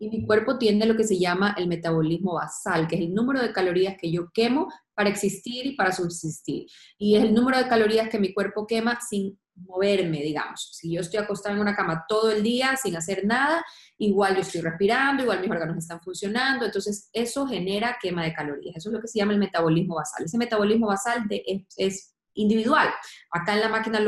y 0.03 0.09
mi 0.09 0.27
cuerpo 0.27 0.59
tiene 0.59 0.85
lo 0.85 0.97
que 0.97 1.05
se 1.05 1.17
llama 1.17 1.55
el 1.57 1.69
metabolismo 1.69 2.35
basal, 2.35 2.89
que 2.89 2.97
es 2.97 3.03
el 3.03 3.15
número 3.15 3.41
de 3.41 3.53
calorías 3.53 3.97
que 3.97 4.11
yo 4.11 4.31
quemo 4.33 4.67
para 4.95 5.09
existir 5.09 5.65
y 5.65 5.77
para 5.77 5.93
subsistir. 5.93 6.67
Y 6.99 7.15
es 7.15 7.23
el 7.23 7.33
número 7.33 7.57
de 7.59 7.69
calorías 7.69 8.09
que 8.09 8.19
mi 8.19 8.35
cuerpo 8.35 8.67
quema 8.67 8.99
sin 9.01 9.39
moverme, 9.55 10.23
digamos. 10.23 10.71
Si 10.73 10.93
yo 10.93 11.01
estoy 11.01 11.21
acostada 11.21 11.55
en 11.55 11.61
una 11.61 11.75
cama 11.77 12.05
todo 12.09 12.31
el 12.31 12.43
día 12.43 12.77
sin 12.77 12.97
hacer 12.97 13.25
nada, 13.25 13.65
igual 13.99 14.35
yo 14.35 14.41
estoy 14.41 14.61
respirando, 14.61 15.23
igual 15.23 15.41
mis 15.41 15.51
órganos 15.51 15.77
están 15.77 16.01
funcionando, 16.01 16.65
entonces 16.65 17.09
eso 17.13 17.47
genera 17.47 17.99
quema 18.01 18.25
de 18.25 18.33
calorías. 18.33 18.77
Eso 18.77 18.89
es 18.89 18.95
lo 18.95 19.01
que 19.01 19.09
se 19.09 19.19
llama 19.19 19.33
el 19.33 19.39
metabolismo 19.39 19.97
basal. 19.97 20.25
Ese 20.25 20.39
metabolismo 20.39 20.87
basal 20.87 21.27
es, 21.29 22.09
individual. 22.35 22.89
Acá 23.31 23.53
en 23.53 23.61
la 23.61 23.69
máquina 23.69 24.01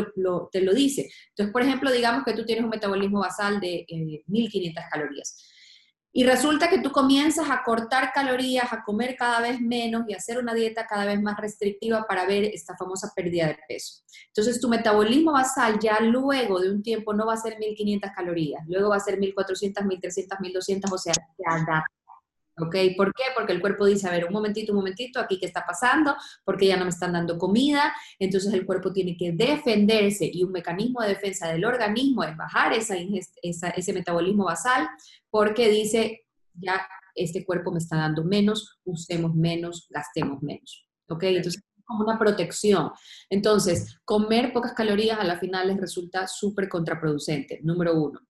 te 0.51 0.63
lo 0.63 0.73
dice. 0.73 1.11
Entonces, 1.29 1.53
por 1.53 1.61
ejemplo, 1.61 1.93
digamos 1.93 2.25
que 2.25 2.33
tú 2.33 2.47
tienes 2.47 2.65
un 2.65 2.71
metabolismo 2.71 3.21
basal 3.21 3.61
de 3.61 3.85
1500 4.27 4.83
eh, 4.83 4.87
calorías 4.91 5.54
y 6.17 6.23
resulta 6.25 6.71
que 6.71 6.79
tú 6.79 6.93
comienzas 6.93 7.51
a 7.51 7.65
cortar 7.65 8.13
calorías, 8.13 8.73
a 8.73 8.85
comer 8.85 9.17
cada 9.17 9.41
vez 9.41 9.61
menos 9.61 10.05
y 10.07 10.15
a 10.15 10.19
hacer 10.19 10.39
una 10.39 10.55
dieta 10.55 10.87
cada 10.87 11.05
vez 11.05 11.21
más 11.21 11.37
restrictiva 11.37 12.07
para 12.09 12.25
ver 12.25 12.45
esta 12.45 12.77
famosa 12.77 13.13
pérdida 13.17 13.49
de 13.49 13.59
peso. 13.67 14.05
Entonces 14.29 14.61
tu 14.61 14.69
metabolismo 14.69 15.33
basal 15.33 15.77
ya 15.81 15.99
luego 15.99 16.61
de 16.61 16.71
un 16.71 16.83
tiempo 16.83 17.13
no 17.13 17.27
va 17.27 17.35
a 17.35 17.37
ser 17.37 17.59
1500 17.59 18.13
calorías, 18.15 18.63
luego 18.69 18.91
va 18.91 18.97
a 18.97 19.01
ser 19.01 19.19
1400, 19.19 19.85
1300, 19.85 20.39
1200, 20.39 20.93
o 20.93 20.99
sea, 20.99 21.15
se 21.15 21.43
adapta. 21.45 21.85
¿Ok? 22.57 22.77
¿Por 22.97 23.13
qué? 23.13 23.25
Porque 23.35 23.53
el 23.53 23.61
cuerpo 23.61 23.85
dice, 23.85 24.07
a 24.07 24.13
ver, 24.13 24.27
un 24.27 24.33
momentito, 24.33 24.73
un 24.73 24.79
momentito, 24.79 25.19
aquí 25.19 25.39
qué 25.41 25.47
está 25.47 25.65
pasando, 25.67 26.15
porque 26.45 26.67
ya 26.67 26.77
no 26.77 26.85
me 26.85 26.91
están 26.91 27.13
dando 27.13 27.37
comida, 27.37 27.93
entonces 28.19 28.53
el 28.53 28.65
cuerpo 28.65 28.93
tiene 28.93 29.17
que 29.17 29.33
defenderse 29.33 30.31
y 30.33 30.45
un 30.45 30.53
mecanismo 30.53 31.01
de 31.03 31.09
defensa 31.09 31.49
del 31.49 31.65
organismo 31.65 32.23
es 32.23 32.37
bajar 32.37 32.73
esa, 32.73 32.97
ese 33.43 33.93
metabolismo 33.93 34.45
basal, 34.45 34.89
porque 35.31 35.69
dice, 35.69 36.27
ya 36.53 36.87
este 37.15 37.45
cuerpo 37.45 37.73
me 37.73 37.79
está 37.79 37.97
dando 37.97 38.25
menos, 38.25 38.79
usemos 38.85 39.35
menos, 39.35 39.89
gastemos 39.91 40.43
menos. 40.43 40.87
¿Ok? 41.09 41.25
Entonces 41.25 41.63
es 41.63 41.85
como 41.85 42.05
una 42.05 42.19
protección. 42.19 42.91
Entonces, 43.29 43.99
comer 44.05 44.53
pocas 44.53 44.73
calorías 44.73 45.19
a 45.19 45.25
la 45.25 45.39
final 45.39 45.69
les 45.69 45.77
resulta 45.77 46.27
súper 46.27 46.69
contraproducente, 46.69 47.61
número 47.63 47.95
uno. 47.95 48.21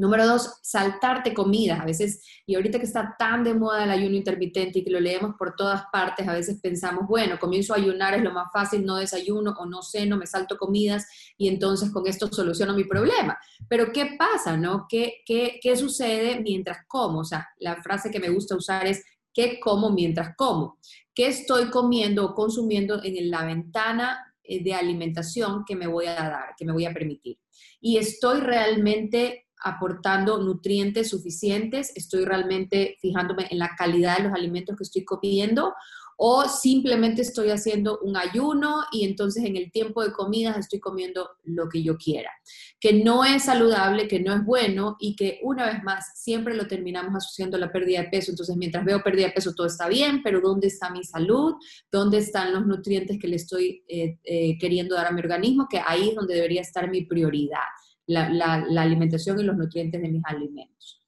Número 0.00 0.26
dos, 0.26 0.54
saltarte 0.62 1.34
comidas. 1.34 1.78
A 1.78 1.84
veces, 1.84 2.24
y 2.46 2.54
ahorita 2.54 2.78
que 2.78 2.86
está 2.86 3.16
tan 3.18 3.44
de 3.44 3.52
moda 3.52 3.84
el 3.84 3.90
ayuno 3.90 4.16
intermitente 4.16 4.78
y 4.78 4.82
que 4.82 4.90
lo 4.90 4.98
leemos 4.98 5.34
por 5.38 5.54
todas 5.54 5.82
partes, 5.92 6.26
a 6.26 6.32
veces 6.32 6.58
pensamos, 6.58 7.06
bueno, 7.06 7.38
comienzo 7.38 7.74
a 7.74 7.76
ayunar, 7.76 8.14
es 8.14 8.22
lo 8.22 8.32
más 8.32 8.50
fácil, 8.50 8.86
no 8.86 8.96
desayuno 8.96 9.54
o 9.58 9.66
no 9.66 9.82
ceno, 9.82 10.16
me 10.16 10.26
salto 10.26 10.56
comidas 10.56 11.06
y 11.36 11.48
entonces 11.48 11.90
con 11.90 12.06
esto 12.06 12.32
soluciono 12.32 12.72
mi 12.72 12.84
problema. 12.84 13.38
Pero 13.68 13.92
¿qué 13.92 14.16
pasa, 14.18 14.56
no? 14.56 14.86
¿Qué, 14.88 15.16
qué, 15.26 15.60
qué 15.62 15.76
sucede 15.76 16.40
mientras 16.40 16.78
como? 16.88 17.18
O 17.18 17.24
sea, 17.24 17.50
la 17.58 17.82
frase 17.82 18.10
que 18.10 18.20
me 18.20 18.30
gusta 18.30 18.56
usar 18.56 18.86
es, 18.86 19.04
¿qué 19.34 19.60
como 19.60 19.90
mientras 19.90 20.34
como? 20.34 20.78
¿Qué 21.14 21.26
estoy 21.26 21.68
comiendo 21.68 22.24
o 22.24 22.34
consumiendo 22.34 23.04
en 23.04 23.30
la 23.30 23.44
ventana 23.44 24.34
eh, 24.42 24.64
de 24.64 24.72
alimentación 24.72 25.62
que 25.66 25.76
me 25.76 25.86
voy 25.86 26.06
a 26.06 26.14
dar, 26.14 26.54
que 26.56 26.64
me 26.64 26.72
voy 26.72 26.86
a 26.86 26.94
permitir? 26.94 27.38
Y 27.82 27.98
estoy 27.98 28.40
realmente 28.40 29.49
aportando 29.62 30.38
nutrientes 30.38 31.10
suficientes, 31.10 31.92
estoy 31.94 32.24
realmente 32.24 32.96
fijándome 33.00 33.46
en 33.50 33.58
la 33.58 33.74
calidad 33.76 34.18
de 34.18 34.24
los 34.24 34.32
alimentos 34.32 34.76
que 34.76 34.84
estoy 34.84 35.04
comiendo 35.04 35.74
o 36.22 36.46
simplemente 36.46 37.22
estoy 37.22 37.48
haciendo 37.48 37.98
un 38.00 38.14
ayuno 38.14 38.84
y 38.92 39.06
entonces 39.06 39.42
en 39.42 39.56
el 39.56 39.72
tiempo 39.72 40.02
de 40.02 40.12
comidas 40.12 40.58
estoy 40.58 40.78
comiendo 40.78 41.30
lo 41.44 41.70
que 41.70 41.82
yo 41.82 41.96
quiera, 41.96 42.30
que 42.78 42.92
no 43.02 43.24
es 43.24 43.44
saludable, 43.44 44.06
que 44.06 44.20
no 44.20 44.34
es 44.34 44.44
bueno 44.44 44.98
y 45.00 45.16
que 45.16 45.40
una 45.42 45.64
vez 45.64 45.82
más 45.82 46.20
siempre 46.20 46.54
lo 46.54 46.68
terminamos 46.68 47.14
asociando 47.14 47.56
a 47.56 47.60
la 47.60 47.72
pérdida 47.72 48.02
de 48.02 48.10
peso. 48.10 48.32
Entonces 48.32 48.54
mientras 48.58 48.84
veo 48.84 49.02
pérdida 49.02 49.28
de 49.28 49.32
peso 49.32 49.54
todo 49.54 49.66
está 49.66 49.88
bien, 49.88 50.22
pero 50.22 50.42
¿dónde 50.42 50.66
está 50.66 50.90
mi 50.90 51.04
salud? 51.04 51.54
¿Dónde 51.90 52.18
están 52.18 52.52
los 52.52 52.66
nutrientes 52.66 53.18
que 53.18 53.28
le 53.28 53.36
estoy 53.36 53.82
eh, 53.88 54.18
eh, 54.24 54.58
queriendo 54.58 54.96
dar 54.96 55.06
a 55.06 55.12
mi 55.12 55.20
organismo? 55.20 55.68
Que 55.70 55.80
ahí 55.82 56.10
es 56.10 56.14
donde 56.14 56.34
debería 56.34 56.60
estar 56.60 56.90
mi 56.90 57.06
prioridad 57.06 57.64
la, 58.10 58.82
alimentación 58.82 59.38
y 59.40 59.44
los 59.44 59.56
nutrientes 59.56 60.00
de 60.00 60.08
mis 60.08 60.22
alimentos. 60.24 61.02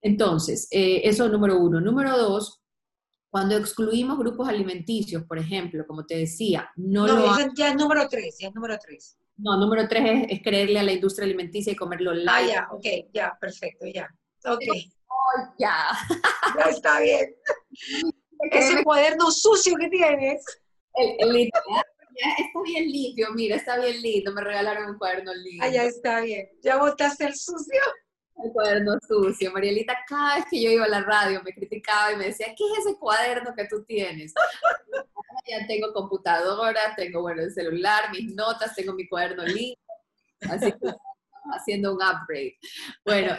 Entonces, 0.00 0.68
eh, 0.70 1.02
eso 1.04 1.26
es 1.26 1.30
número 1.30 1.58
uno. 1.58 1.80
Número 1.80 2.16
dos, 2.16 2.62
cuando 3.30 3.56
excluimos 3.56 4.18
grupos 4.18 4.48
alimenticios, 4.48 5.24
por 5.24 5.38
ejemplo, 5.38 5.86
como 5.86 6.06
te 6.06 6.16
decía, 6.16 6.70
no, 6.76 7.06
no 7.06 7.16
lo... 7.16 7.54
ya 7.54 7.70
es 7.70 7.76
número 7.76 8.08
tres, 8.08 8.36
ya 8.38 8.48
es 8.48 8.54
número 8.54 8.78
tres. 8.78 9.18
No, 9.36 9.56
número 9.58 9.86
tres 9.86 10.26
es, 10.30 10.42
creerle 10.42 10.78
a 10.78 10.82
la 10.82 10.92
industria 10.92 11.26
alimenticia 11.26 11.72
y 11.72 11.76
comerlo 11.76 12.14
light. 12.14 12.50
Ah, 12.50 12.52
ya, 12.52 12.68
ok, 12.70 12.86
ya, 13.12 13.36
perfecto, 13.38 13.86
ya. 13.86 14.08
Ok. 14.46 14.62
Oh, 15.08 15.54
ya. 15.58 15.88
Ya 16.56 16.70
está 16.70 17.00
bien. 17.00 17.34
Ese 18.52 18.82
cuaderno 18.84 19.30
sucio 19.30 19.74
que 19.76 19.88
tienes. 19.88 20.44
El, 20.94 21.36
el, 21.36 21.50
está 22.38 22.62
bien 22.64 22.90
limpio, 22.90 23.28
mira, 23.34 23.56
está 23.56 23.78
bien 23.78 24.00
lindo, 24.00 24.32
me 24.32 24.42
regalaron 24.42 24.90
un 24.90 24.98
cuaderno 24.98 25.34
lindo. 25.34 25.64
Ah, 25.64 25.68
ya 25.68 25.84
está 25.84 26.20
bien, 26.20 26.48
ya 26.62 26.78
botaste 26.78 27.24
el 27.24 27.34
sucio. 27.34 27.80
El 28.42 28.52
cuaderno 28.52 28.98
sucio. 29.06 29.50
Marielita, 29.52 29.96
cada 30.06 30.36
vez 30.36 30.44
que 30.50 30.62
yo 30.62 30.70
iba 30.70 30.84
a 30.84 30.88
la 30.88 31.00
radio 31.00 31.42
me 31.42 31.54
criticaba 31.54 32.12
y 32.12 32.16
me 32.16 32.26
decía, 32.26 32.48
¿qué 32.48 32.64
es 32.64 32.86
ese 32.86 32.98
cuaderno 32.98 33.54
que 33.56 33.66
tú 33.66 33.82
tienes? 33.84 34.34
ya 35.48 35.66
tengo 35.66 35.92
computadora, 35.92 36.94
tengo, 36.96 37.22
bueno, 37.22 37.42
el 37.42 37.52
celular, 37.52 38.10
mis 38.12 38.34
notas, 38.34 38.74
tengo 38.74 38.92
mi 38.92 39.08
cuaderno 39.08 39.44
lindo. 39.44 39.80
Así 40.50 40.70
que 40.72 40.94
haciendo 41.54 41.94
un 41.94 42.02
upgrade. 42.02 42.58
Bueno, 43.04 43.36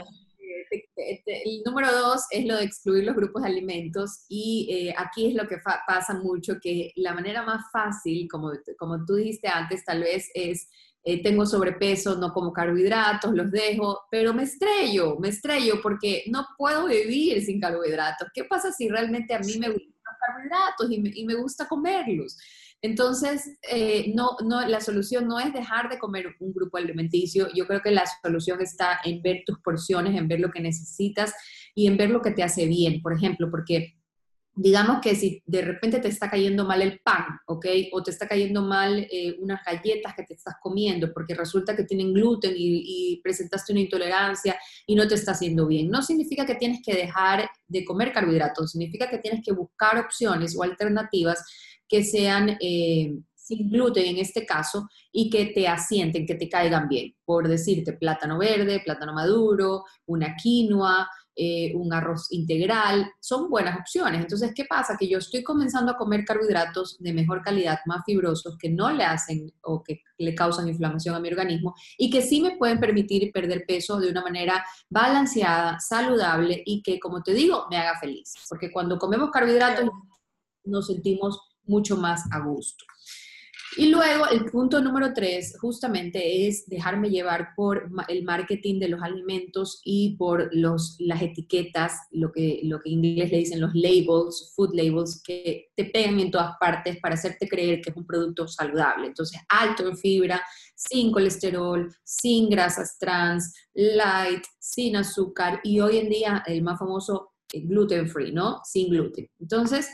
el 0.97 1.61
número 1.65 1.91
dos 1.91 2.23
es 2.31 2.45
lo 2.45 2.57
de 2.57 2.63
excluir 2.63 3.03
los 3.03 3.15
grupos 3.15 3.43
de 3.43 3.49
alimentos 3.49 4.25
y 4.27 4.67
eh, 4.71 4.95
aquí 4.97 5.27
es 5.27 5.35
lo 5.35 5.47
que 5.47 5.57
pasa 5.87 6.13
mucho, 6.15 6.59
que 6.61 6.91
la 6.95 7.13
manera 7.13 7.43
más 7.43 7.65
fácil, 7.71 8.27
como, 8.29 8.51
como 8.77 9.05
tú 9.05 9.15
dijiste 9.15 9.47
antes, 9.47 9.83
tal 9.85 10.01
vez 10.01 10.29
es, 10.33 10.69
eh, 11.03 11.21
tengo 11.21 11.45
sobrepeso, 11.45 12.17
no 12.17 12.33
como 12.33 12.51
carbohidratos, 12.51 13.33
los 13.33 13.51
dejo, 13.51 14.01
pero 14.11 14.33
me 14.33 14.43
estrello, 14.43 15.17
me 15.19 15.29
estrello 15.29 15.81
porque 15.81 16.23
no 16.27 16.45
puedo 16.57 16.87
vivir 16.87 17.41
sin 17.43 17.59
carbohidratos. 17.59 18.29
¿Qué 18.33 18.43
pasa 18.43 18.71
si 18.71 18.89
realmente 18.89 19.33
a 19.33 19.39
mí 19.39 19.57
me 19.57 19.69
gustan 19.69 19.93
los 20.05 20.17
carbohidratos 20.19 20.91
y 20.91 20.99
me, 20.99 21.11
y 21.13 21.25
me 21.25 21.35
gusta 21.35 21.67
comerlos? 21.67 22.37
Entonces, 22.81 23.57
eh, 23.69 24.11
no, 24.15 24.37
no, 24.45 24.65
la 24.67 24.81
solución 24.81 25.27
no 25.27 25.39
es 25.39 25.51
dejar 25.51 25.89
de 25.89 25.97
comer 25.97 26.35
un 26.39 26.53
grupo 26.53 26.77
alimenticio. 26.77 27.47
Yo 27.55 27.65
creo 27.65 27.81
que 27.81 27.91
la 27.91 28.03
solución 28.21 28.61
está 28.61 28.99
en 29.03 29.21
ver 29.21 29.43
tus 29.45 29.59
porciones, 29.59 30.15
en 30.15 30.27
ver 30.27 30.39
lo 30.39 30.51
que 30.51 30.61
necesitas 30.61 31.33
y 31.73 31.87
en 31.87 31.97
ver 31.97 32.11
lo 32.11 32.21
que 32.21 32.31
te 32.31 32.43
hace 32.43 32.67
bien. 32.67 33.01
Por 33.01 33.13
ejemplo, 33.13 33.49
porque 33.49 33.97
digamos 34.57 35.01
que 35.01 35.15
si 35.15 35.41
de 35.45 35.61
repente 35.61 35.99
te 35.99 36.07
está 36.07 36.29
cayendo 36.29 36.65
mal 36.65 36.81
el 36.81 36.99
pan, 36.99 37.39
¿ok? 37.45 37.65
O 37.91 38.01
te 38.01 38.09
está 38.09 38.27
cayendo 38.27 38.63
mal 38.63 39.07
eh, 39.11 39.37
unas 39.39 39.63
galletas 39.63 40.15
que 40.15 40.23
te 40.23 40.33
estás 40.33 40.55
comiendo 40.61 41.13
porque 41.13 41.35
resulta 41.35 41.75
que 41.75 41.83
tienen 41.83 42.11
gluten 42.11 42.53
y, 42.57 43.13
y, 43.13 43.21
presentaste 43.21 43.71
una 43.71 43.81
intolerancia 43.81 44.57
y 44.87 44.95
no 44.95 45.07
te 45.07 45.13
está 45.13 45.31
haciendo 45.31 45.67
bien. 45.67 45.89
No 45.89 46.01
significa 46.01 46.45
que 46.45 46.55
tienes 46.55 46.81
que 46.83 46.95
dejar 46.95 47.47
de 47.67 47.85
comer 47.85 48.11
carbohidratos, 48.11 48.71
significa 48.71 49.07
que 49.09 49.19
tienes 49.19 49.43
que 49.45 49.53
buscar 49.53 49.99
opciones 49.99 50.57
o 50.57 50.63
alternativas 50.63 51.43
que 51.87 52.03
sean 52.03 52.57
eh, 52.59 53.17
sin 53.35 53.69
gluten 53.69 54.05
en 54.05 54.17
este 54.17 54.45
caso 54.45 54.89
y 55.11 55.29
que 55.29 55.47
te 55.47 55.67
asienten, 55.67 56.25
que 56.25 56.35
te 56.35 56.49
caigan 56.49 56.89
bien. 56.89 57.15
Por 57.23 57.47
decirte, 57.47 57.93
plátano 57.93 58.37
verde, 58.37 58.81
plátano 58.83 59.13
maduro, 59.13 59.85
una 60.05 60.35
quinoa, 60.35 61.07
eh, 61.39 61.71
un 61.75 61.93
arroz 61.93 62.31
integral, 62.31 63.11
son 63.21 63.47
buenas 63.47 63.79
opciones. 63.79 64.21
Entonces, 64.21 64.53
¿qué 64.55 64.65
pasa? 64.65 64.97
Que 64.97 65.07
yo 65.07 65.19
estoy 65.19 65.43
comenzando 65.43 65.91
a 65.91 65.97
comer 65.97 66.25
carbohidratos 66.25 66.97
de 66.99 67.13
mejor 67.13 67.43
calidad, 67.43 67.77
más 67.85 68.01
fibrosos, 68.05 68.57
que 68.57 68.69
no 68.69 68.91
le 68.91 69.03
hacen 69.03 69.53
o 69.61 69.83
que 69.83 70.01
le 70.17 70.33
causan 70.33 70.67
inflamación 70.67 71.13
a 71.13 71.19
mi 71.19 71.29
organismo 71.29 71.75
y 71.95 72.09
que 72.09 72.23
sí 72.23 72.41
me 72.41 72.57
pueden 72.57 72.79
permitir 72.79 73.31
perder 73.31 73.65
peso 73.67 73.99
de 73.99 74.09
una 74.09 74.23
manera 74.23 74.65
balanceada, 74.89 75.79
saludable 75.79 76.63
y 76.65 76.81
que, 76.81 76.99
como 76.99 77.21
te 77.21 77.33
digo, 77.33 77.67
me 77.69 77.77
haga 77.77 77.99
feliz. 77.99 78.33
Porque 78.49 78.71
cuando 78.71 78.97
comemos 78.97 79.29
carbohidratos 79.29 79.91
nos 80.65 80.87
sentimos 80.87 81.39
mucho 81.67 81.97
más 81.97 82.23
a 82.31 82.39
gusto. 82.39 82.85
Y 83.75 83.89
luego 83.89 84.27
el 84.27 84.45
punto 84.45 84.81
número 84.81 85.13
tres 85.13 85.55
justamente 85.59 86.47
es 86.47 86.67
dejarme 86.67 87.11
llevar 87.11 87.49
por 87.55 87.89
el 88.07 88.23
marketing 88.23 88.79
de 88.79 88.87
los 88.87 89.03
alimentos 89.03 89.81
y 89.83 90.15
por 90.17 90.49
los, 90.51 90.95
las 90.99 91.21
etiquetas, 91.21 91.93
lo 92.09 92.31
que, 92.31 92.61
lo 92.63 92.79
que 92.79 92.91
en 92.91 93.03
inglés 93.03 93.31
le 93.31 93.37
dicen 93.37 93.61
los 93.61 93.75
labels, 93.75 94.53
food 94.55 94.73
labels, 94.73 95.21
que 95.23 95.67
te 95.75 95.85
pegan 95.85 96.19
en 96.19 96.31
todas 96.31 96.55
partes 96.59 96.97
para 96.99 97.13
hacerte 97.13 97.47
creer 97.47 97.81
que 97.81 97.91
es 97.91 97.95
un 97.95 98.07
producto 98.07 98.47
saludable. 98.47 99.07
Entonces, 99.07 99.39
alto 99.47 99.87
en 99.87 99.95
fibra, 99.95 100.41
sin 100.73 101.11
colesterol, 101.11 101.93
sin 102.03 102.49
grasas 102.49 102.97
trans, 102.97 103.53
light, 103.75 104.43
sin 104.59 104.95
azúcar 104.95 105.59
y 105.63 105.81
hoy 105.81 105.97
en 105.97 106.09
día 106.09 106.43
el 106.47 106.63
más 106.63 106.79
famoso, 106.79 107.33
eh, 107.53 107.61
gluten 107.61 108.07
free, 108.09 108.31
¿no? 108.31 108.61
Sin 108.63 108.89
gluten. 108.89 109.29
Entonces, 109.39 109.87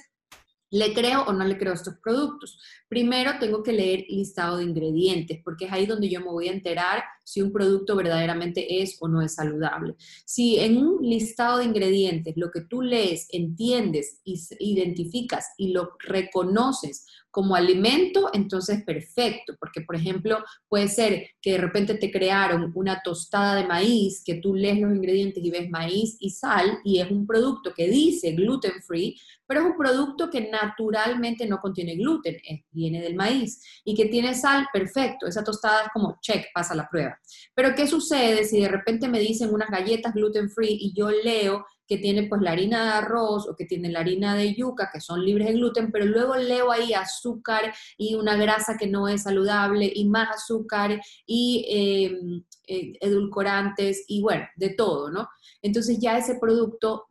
¿Le 0.74 0.92
creo 0.92 1.22
o 1.26 1.34
no 1.34 1.46
le 1.46 1.56
creo 1.60 1.72
a 1.72 1.76
estos 1.76 2.00
productos? 2.00 2.60
Primero 2.90 3.34
tengo 3.40 3.62
que 3.62 3.72
leer 3.72 4.06
listado 4.10 4.58
de 4.58 4.64
ingredientes, 4.64 5.40
porque 5.44 5.66
es 5.66 5.72
ahí 5.72 5.86
donde 5.86 6.10
yo 6.10 6.20
me 6.20 6.32
voy 6.32 6.48
a 6.48 6.52
enterar 6.52 7.04
si 7.24 7.42
un 7.42 7.52
producto 7.52 7.96
verdaderamente 7.96 8.82
es 8.82 8.98
o 9.00 9.08
no 9.08 9.22
es 9.22 9.36
saludable. 9.36 9.96
Si 10.26 10.60
en 10.60 10.78
un 10.78 11.02
listado 11.02 11.60
de 11.60 11.66
ingredientes 11.66 12.36
lo 12.38 12.52
que 12.52 12.62
tú 12.62 12.82
lees, 12.82 13.28
entiendes, 13.32 14.20
identificas 14.24 15.48
y 15.58 15.72
lo 15.72 15.92
reconoces 16.00 17.06
como 17.34 17.56
alimento, 17.56 18.30
entonces 18.32 18.84
perfecto, 18.84 19.56
porque 19.60 19.82
por 19.82 19.96
ejemplo 19.96 20.44
puede 20.70 20.88
ser 20.88 21.30
que 21.42 21.54
de 21.54 21.58
repente 21.58 21.96
te 21.96 22.12
crearon 22.12 22.72
una 22.76 23.02
tostada 23.04 23.56
de 23.56 23.66
maíz, 23.66 24.22
que 24.24 24.36
tú 24.36 24.54
lees 24.54 24.80
los 24.80 24.96
ingredientes 24.96 25.44
y 25.44 25.50
ves 25.50 25.68
maíz 25.68 26.16
y 26.20 26.30
sal 26.30 26.78
y 26.84 27.00
es 27.00 27.10
un 27.10 27.26
producto 27.26 27.74
que 27.74 27.88
dice 27.88 28.34
gluten 28.34 28.84
free, 28.86 29.20
pero 29.48 29.62
es 29.62 29.66
un 29.66 29.78
producto 29.78 30.30
que 30.30 30.48
naturalmente 30.52 31.48
no 31.48 31.58
contiene 31.58 31.96
gluten, 31.96 32.38
viene 32.70 33.02
del 33.02 33.16
maíz 33.16 33.64
y 33.84 33.96
que 33.96 34.06
tiene 34.06 34.36
sal, 34.36 34.68
perfecto, 34.72 35.26
esa 35.26 35.44
tostada 35.44 35.86
es 35.86 35.90
como 35.92 36.20
check, 36.22 36.46
pasa 36.54 36.76
la 36.76 36.88
prueba. 36.88 37.13
Pero 37.54 37.76
¿qué 37.76 37.88
sucede 37.88 38.44
si 38.46 38.62
de 38.62 38.68
repente 38.68 39.08
me 39.08 39.20
dicen 39.20 39.54
unas 39.54 39.70
galletas 39.70 40.14
gluten 40.14 40.50
free 40.50 40.78
y 40.80 40.94
yo 40.94 41.10
leo 41.10 41.66
que 41.88 41.98
tiene 41.98 42.24
pues 42.24 42.42
la 42.42 42.52
harina 42.52 42.84
de 42.84 42.92
arroz 42.92 43.48
o 43.48 43.56
que 43.56 43.66
tiene 43.66 43.90
la 43.90 44.00
harina 44.00 44.36
de 44.36 44.56
yuca, 44.56 44.90
que 44.92 45.02
son 45.02 45.24
libres 45.24 45.48
de 45.48 45.54
gluten, 45.54 45.92
pero 45.92 46.06
luego 46.06 46.36
leo 46.36 46.72
ahí 46.72 46.94
azúcar 46.94 47.74
y 47.98 48.16
una 48.16 48.36
grasa 48.36 48.78
que 48.78 48.88
no 48.88 49.08
es 49.08 49.24
saludable 49.24 49.92
y 49.94 50.06
más 50.08 50.30
azúcar 50.36 51.02
y 51.26 51.66
em, 51.70 52.44
eh, 52.68 52.94
edulcorantes 53.02 54.06
y 54.08 54.22
bueno, 54.22 54.46
de 54.56 54.70
todo, 54.70 55.12
¿no? 55.12 55.28
Entonces 55.62 56.00
ya 56.00 56.18
ese 56.18 56.36
producto 56.40 57.08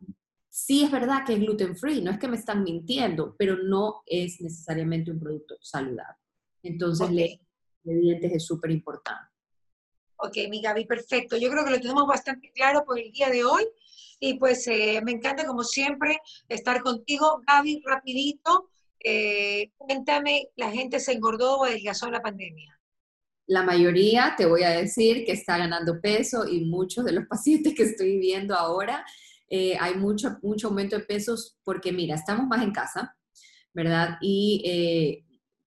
sí 0.49 0.85
es 0.85 0.91
verdad 0.91 1.25
que 1.27 1.35
es 1.35 1.41
gluten 1.41 1.77
free, 1.77 2.03
no 2.03 2.11
es 2.11 2.19
que 2.19 2.29
me 2.29 2.37
están 2.37 2.63
mintiendo, 2.63 3.35
pero 3.39 3.57
no 3.57 4.03
es 4.07 4.41
necesariamente 4.41 5.11
un 5.11 5.21
producto 5.21 5.57
saludable. 5.61 6.19
Entonces, 6.63 7.09
okay. 7.09 7.41
ingredientes 7.85 8.33
es 8.33 8.47
súper 8.47 8.71
importante. 8.71 9.32
Ok, 10.25 10.37
mi 10.49 10.63
Gaby, 10.63 10.85
perfecto. 10.85 11.37
Yo 11.37 11.51
creo 11.51 11.65
que 11.65 11.73
lo 11.73 11.81
tenemos 11.81 12.07
bastante 12.07 12.53
claro 12.53 12.85
por 12.85 12.97
el 12.97 13.11
día 13.11 13.29
de 13.29 13.43
hoy. 13.45 13.65
Y 14.21 14.35
pues 14.35 14.69
eh, 14.69 15.01
me 15.03 15.11
encanta, 15.11 15.45
como 15.45 15.65
siempre, 15.65 16.21
estar 16.49 16.81
contigo. 16.81 17.43
Gaby, 17.45 17.83
rapidito, 17.85 18.71
eh, 19.03 19.73
cuéntame, 19.77 20.47
¿la 20.55 20.71
gente 20.71 21.01
se 21.01 21.11
engordó 21.11 21.59
o 21.59 21.65
adelgazó 21.65 22.09
la 22.09 22.23
pandemia? 22.23 22.79
La 23.49 23.65
mayoría, 23.65 24.35
te 24.37 24.47
voy 24.47 24.63
a 24.63 24.71
decir, 24.71 25.25
que 25.25 25.33
está 25.33 25.59
ganando 25.59 26.01
peso 26.01 26.47
y 26.47 26.67
muchos 26.67 27.05
de 27.05 27.13
los 27.13 27.27
pacientes 27.29 27.75
que 27.75 27.83
estoy 27.83 28.19
viendo 28.19 28.55
ahora, 28.55 29.05
eh, 29.51 29.77
hay 29.81 29.97
mucho, 29.97 30.39
mucho 30.43 30.69
aumento 30.69 30.97
de 30.97 31.05
pesos 31.05 31.59
porque, 31.65 31.91
mira, 31.91 32.15
estamos 32.15 32.47
más 32.47 32.63
en 32.63 32.71
casa, 32.71 33.17
¿verdad? 33.75 34.19
Y 34.21 35.25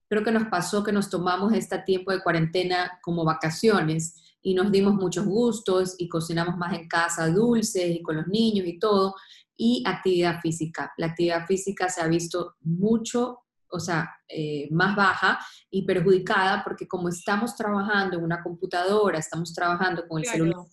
creo 0.07 0.23
que 0.23 0.31
nos 0.31 0.47
pasó 0.47 0.81
que 0.81 0.93
nos 0.93 1.09
tomamos 1.09 1.51
este 1.51 1.77
tiempo 1.79 2.13
de 2.13 2.23
cuarentena 2.23 2.99
como 3.03 3.25
vacaciones 3.25 4.21
y 4.45 4.53
nos 4.53 4.71
dimos 4.71 4.93
muchos 4.93 5.25
gustos 5.25 5.95
y 5.97 6.07
cocinamos 6.07 6.55
más 6.55 6.77
en 6.77 6.87
casa 6.87 7.27
dulces 7.29 7.95
y 7.95 8.03
con 8.03 8.15
los 8.15 8.27
niños 8.27 8.67
y 8.67 8.77
todo, 8.77 9.15
y 9.57 9.83
actividad 9.87 10.39
física. 10.39 10.93
La 10.97 11.07
actividad 11.07 11.47
física 11.47 11.89
se 11.89 12.01
ha 12.01 12.07
visto 12.07 12.55
mucho, 12.61 13.39
o 13.67 13.79
sea, 13.79 14.07
eh, 14.27 14.67
más 14.69 14.95
baja 14.95 15.39
y 15.71 15.83
perjudicada 15.83 16.63
porque 16.63 16.87
como 16.87 17.09
estamos 17.09 17.55
trabajando 17.55 18.17
en 18.17 18.23
una 18.23 18.43
computadora, 18.43 19.17
estamos 19.17 19.51
trabajando 19.51 20.07
con 20.07 20.19
el 20.19 20.27
celular, 20.27 20.63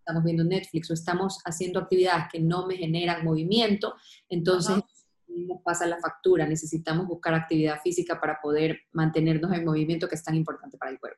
estamos 0.00 0.22
viendo 0.22 0.44
Netflix 0.44 0.90
o 0.90 0.92
estamos 0.92 1.38
haciendo 1.46 1.80
actividades 1.80 2.26
que 2.30 2.40
no 2.40 2.66
me 2.66 2.76
generan 2.76 3.24
movimiento, 3.24 3.94
entonces 4.28 4.82
nos 5.28 5.62
pasa 5.62 5.86
la 5.86 5.98
factura. 5.98 6.46
Necesitamos 6.46 7.06
buscar 7.06 7.32
actividad 7.32 7.80
física 7.80 8.20
para 8.20 8.38
poder 8.42 8.80
mantenernos 8.92 9.50
en 9.54 9.64
movimiento 9.64 10.08
que 10.08 10.14
es 10.14 10.22
tan 10.22 10.34
importante 10.34 10.76
para 10.76 10.92
el 10.92 11.00
cuerpo. 11.00 11.13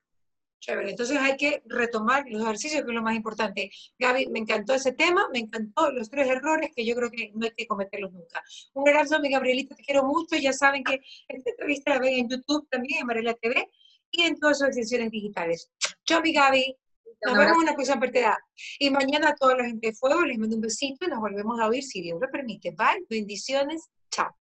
Chévere, 0.67 0.91
entonces 0.91 1.17
hay 1.19 1.37
que 1.37 1.63
retomar 1.67 2.25
los 2.29 2.43
ejercicios, 2.43 2.83
que 2.83 2.91
es 2.91 2.95
lo 2.95 3.01
más 3.01 3.15
importante. 3.15 3.71
Gaby, 4.01 4.27
me 4.31 4.41
encantó 4.41 4.75
ese 4.75 4.91
tema, 4.91 5.29
me 5.33 5.39
encantó 5.39 5.93
los 5.93 6.11
tres 6.11 6.27
errores 6.27 6.71
que 6.75 6.85
yo 6.85 6.97
creo 6.97 7.09
que 7.09 7.31
no 7.37 7.47
hay 7.47 7.53
que 7.57 7.69
cometerlos 7.69 8.13
nunca. 8.13 8.43
Un 8.75 8.89
abrazo, 8.89 9.21
mi 9.21 9.31
Gabrielita, 9.31 9.77
te 9.77 9.85
quiero 9.85 10.03
mucho. 10.03 10.35
Ya 10.35 10.53
saben 10.53 10.83
que 10.83 11.01
esta 11.29 11.51
entrevista 11.51 11.93
la 11.93 12.01
ven 12.01 12.15
en 12.15 12.29
YouTube 12.29 12.67
también, 12.69 13.03
en 13.03 13.07
Marela 13.07 13.35
TV, 13.35 13.71
y 14.11 14.23
en 14.23 14.41
todas 14.41 14.59
sus 14.59 14.67
extensiones 14.67 15.13
digitales. 15.13 15.71
Chao, 16.05 16.21
mi 16.21 16.33
Gaby. 16.33 16.77
Nos 17.25 17.39
vemos 17.39 17.53
en 17.53 17.63
una 17.63 17.75
próxima 17.75 18.01
partida. 18.01 18.37
Y 18.81 18.91
mañana 18.91 19.29
a 19.29 19.35
toda 19.37 19.57
la 19.57 19.67
gente 19.67 19.87
de 19.87 19.95
Fuego 19.95 20.25
les 20.25 20.37
mando 20.37 20.57
un 20.57 20.63
besito 20.63 21.07
y 21.07 21.09
nos 21.09 21.21
volvemos 21.21 21.61
a 21.61 21.69
oír 21.69 21.85
si 21.85 22.03
Dios 22.03 22.19
lo 22.21 22.29
permite. 22.29 22.73
Bye, 22.73 23.07
bendiciones, 23.09 23.89
chao. 24.11 24.35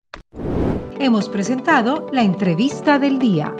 Hemos 1.00 1.28
presentado 1.28 2.08
la 2.12 2.22
entrevista 2.22 3.00
del 3.00 3.18
día. 3.18 3.52